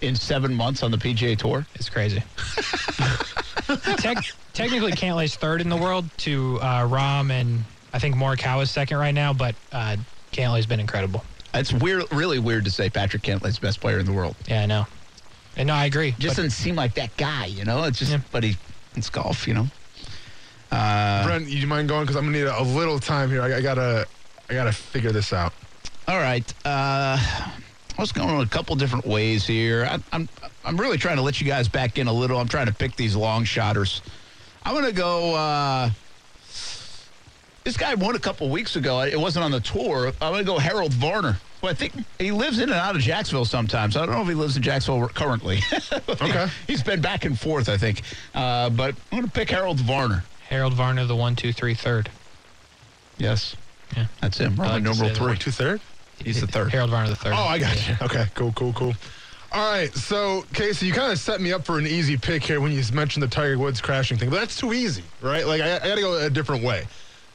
[0.00, 1.66] In seven months on the PGA Tour.
[1.74, 2.22] It's crazy.
[3.98, 8.70] Tec- technically, Cantlay's third in the world to uh, Rahm and I think Morikawa is
[8.70, 9.96] second right now, but uh,
[10.32, 11.24] Cantlay's been incredible.
[11.52, 14.36] It's weird, really weird to say Patrick Cantlay's the best player in the world.
[14.46, 14.86] Yeah, I know.
[15.56, 16.12] And no, I agree.
[16.12, 17.82] Just but- doesn't seem like that guy, you know.
[17.84, 18.20] It's just, Yeah.
[18.30, 18.56] but he,
[18.94, 19.66] it's golf, you know.
[20.70, 22.02] Uh, Brent, you mind going?
[22.02, 23.42] Because I'm gonna need a, a little time here.
[23.42, 24.06] I, I gotta,
[24.48, 25.52] I gotta figure this out.
[26.06, 26.52] All right.
[26.64, 27.18] Uh,
[27.98, 29.84] I was going a couple different ways here.
[29.90, 30.28] I, I'm
[30.64, 32.38] I'm really trying to let you guys back in a little.
[32.38, 34.02] I'm trying to pick these long shotters.
[34.62, 35.34] I'm going to go.
[35.34, 35.90] Uh,
[37.64, 39.00] this guy won a couple weeks ago.
[39.00, 40.12] It wasn't on the tour.
[40.20, 41.38] I'm going to go Harold Varner.
[41.60, 43.96] Well, I think he lives in and out of Jacksonville sometimes.
[43.96, 45.58] I don't know if he lives in Jacksonville currently.
[46.08, 46.48] Okay.
[46.66, 48.02] He's been back and forth, I think.
[48.34, 50.24] Uh, but I'm going to pick Harold Varner.
[50.48, 52.10] Harold Varner, the one, two, three, third.
[53.18, 53.54] Yes.
[53.96, 54.06] Yeah.
[54.20, 54.58] That's him.
[54.60, 55.16] I Roman like to numeral say that.
[55.18, 55.36] three.
[55.38, 55.80] Two third.
[56.24, 56.70] He's the third.
[56.70, 57.32] Harold Varner, the third.
[57.34, 57.96] Oh, I got you.
[58.02, 58.94] Okay, cool, cool, cool.
[59.50, 62.60] All right, so Casey, you kind of set me up for an easy pick here
[62.60, 65.46] when you mentioned the Tiger Woods crashing thing, but that's too easy, right?
[65.46, 66.86] Like I, I got to go a different way.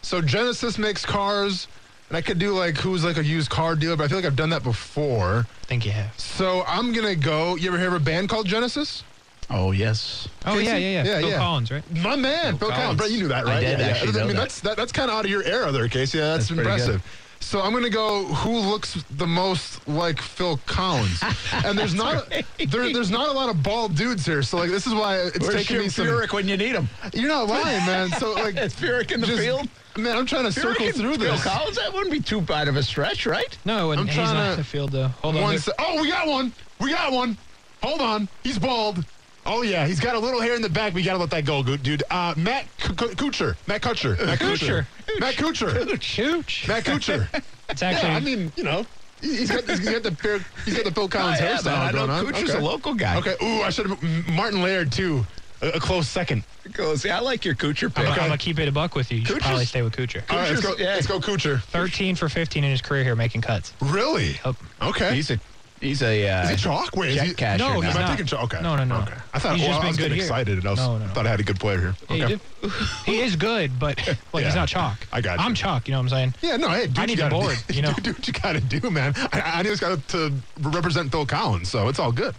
[0.03, 1.67] So Genesis makes cars,
[2.09, 4.25] and I could do like who's like a used car dealer, but I feel like
[4.25, 5.47] I've done that before.
[5.63, 6.17] I think you have.
[6.19, 7.55] So I'm gonna go.
[7.55, 9.03] You ever hear of a band called Genesis?
[9.49, 10.27] Oh, yes.
[10.45, 10.65] Oh, Casey?
[10.65, 11.03] yeah, yeah, yeah.
[11.03, 11.37] Yeah, Phil yeah.
[11.37, 11.83] Collins, right?
[11.97, 12.77] My man, Bill Collins.
[12.77, 12.97] Collins.
[12.97, 13.59] Brett, you knew that, I right?
[13.59, 14.19] did yeah, actually yeah.
[14.23, 14.41] I mean, that.
[14.41, 16.17] that's that, that's kind of out of your era there, Casey.
[16.19, 16.79] Yeah, that's, That's pretty good.
[16.79, 17.19] impressive.
[17.43, 21.21] So I'm going to go who looks the most like Phil Collins,
[21.65, 24.41] and there's not there, there's not a lot of bald dudes here.
[24.41, 26.07] So like this is why it's Where's taking me some.
[26.07, 26.87] Furyk when you need him?
[27.13, 28.09] You're not lying, man.
[28.19, 29.67] So like Is Furyk in the just- field?
[29.95, 31.43] Man, I'm trying to circle Furyk and through Phil this.
[31.43, 33.55] Phil Collins, that wouldn't be too bad of a stretch, right?
[33.65, 35.09] No, and I'm he's trying not to- in the field, though.
[35.21, 35.57] Hold on.
[35.59, 36.51] Se- oh, we got one.
[36.79, 37.37] We got one.
[37.83, 38.27] Hold on.
[38.43, 39.05] He's bald.
[39.45, 40.93] Oh yeah, he's got a little hair in the back.
[40.93, 42.03] We gotta let that go, dude.
[42.09, 43.55] Uh, Matt K- K- Kuchar.
[43.67, 44.17] Matt Kuchar.
[44.25, 44.85] Matt Kuchar.
[45.19, 45.69] Matt Kuchar.
[45.99, 46.67] Chooch.
[46.67, 47.43] Matt Kuchar.
[47.69, 48.09] It's actually.
[48.09, 48.85] Yeah, I mean, you know,
[49.21, 51.65] he- he's got, he's got the Phil- he's got the Phil Collins Oh, yeah, hairstyle
[51.65, 52.25] man, I know going on.
[52.27, 52.59] Kuchar's okay.
[52.59, 53.17] a local guy.
[53.17, 53.35] Okay.
[53.43, 55.25] Ooh, I should have Martin Laird too.
[55.61, 56.43] A, a close second.
[56.71, 58.05] Go, see, I like your Kuchar pick.
[58.05, 58.15] I'm, pick.
[58.19, 59.19] going to keep it a buck with you.
[59.19, 60.23] You should probably stay with Kuchar.
[60.29, 60.75] All right, let's go.
[60.77, 60.95] Yeah.
[60.95, 61.61] Let's go, Kuchar.
[61.61, 63.73] 13 for 15 in his career here making cuts.
[63.81, 64.37] Really?
[64.45, 64.55] Yep.
[64.81, 65.15] Okay.
[65.15, 65.39] He's a
[65.83, 66.95] He's a uh, Is he chalk?
[66.95, 67.33] Wait, is he?
[67.33, 67.81] casher No, now.
[67.81, 68.09] he's Am I not.
[68.11, 68.43] taking chalk?
[68.53, 68.63] Okay.
[68.63, 68.99] No, no, no.
[69.01, 69.13] Okay.
[69.33, 70.23] I thought He's well, just I been was good getting here.
[70.23, 70.57] excited.
[70.59, 71.13] And I was, No, no, no.
[71.13, 71.95] thought I had a good player here.
[72.09, 72.35] Okay.
[72.61, 72.69] do.
[73.05, 73.97] he is good, but
[74.33, 74.97] like he's not chalk.
[75.11, 75.45] I got you.
[75.45, 75.87] I'm chalk.
[75.89, 76.35] You know what I'm saying?
[76.41, 77.73] Yeah, no, hey, do I need you the gotta board, Do.
[77.75, 77.91] you know.
[78.01, 79.13] do what you got to do, man.
[79.33, 80.31] I, I just got to
[80.61, 82.33] represent Phil Collins, so it's all good.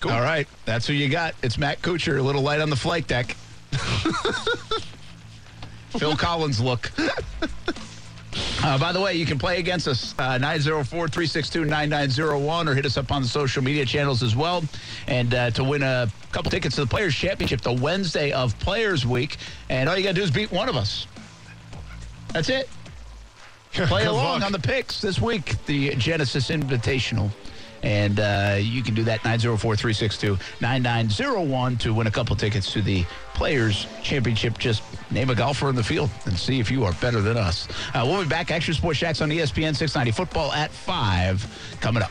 [0.00, 0.12] Cool.
[0.12, 1.34] All right, that's who you got.
[1.42, 3.34] It's Matt Kuchar, a little light on the flight deck.
[5.98, 6.92] Phil Collins look.
[8.66, 12.84] Uh, by the way, you can play against us uh, 904 362 9901 or hit
[12.84, 14.64] us up on the social media channels as well.
[15.06, 19.06] And uh, to win a couple tickets to the Players' Championship the Wednesday of Players
[19.06, 19.36] Week.
[19.68, 21.06] And all you got to do is beat one of us.
[22.32, 22.68] That's it.
[23.72, 24.46] Play along luck.
[24.46, 27.30] on the picks this week, the Genesis Invitational.
[27.86, 32.82] And uh, you can do that 904 362 9901 to win a couple tickets to
[32.82, 34.58] the Players Championship.
[34.58, 34.82] Just
[35.12, 37.68] name a golfer in the field and see if you are better than us.
[37.94, 38.50] Uh, we'll be back.
[38.50, 42.10] Action Sports Jax on ESPN 690 football at 5 coming up.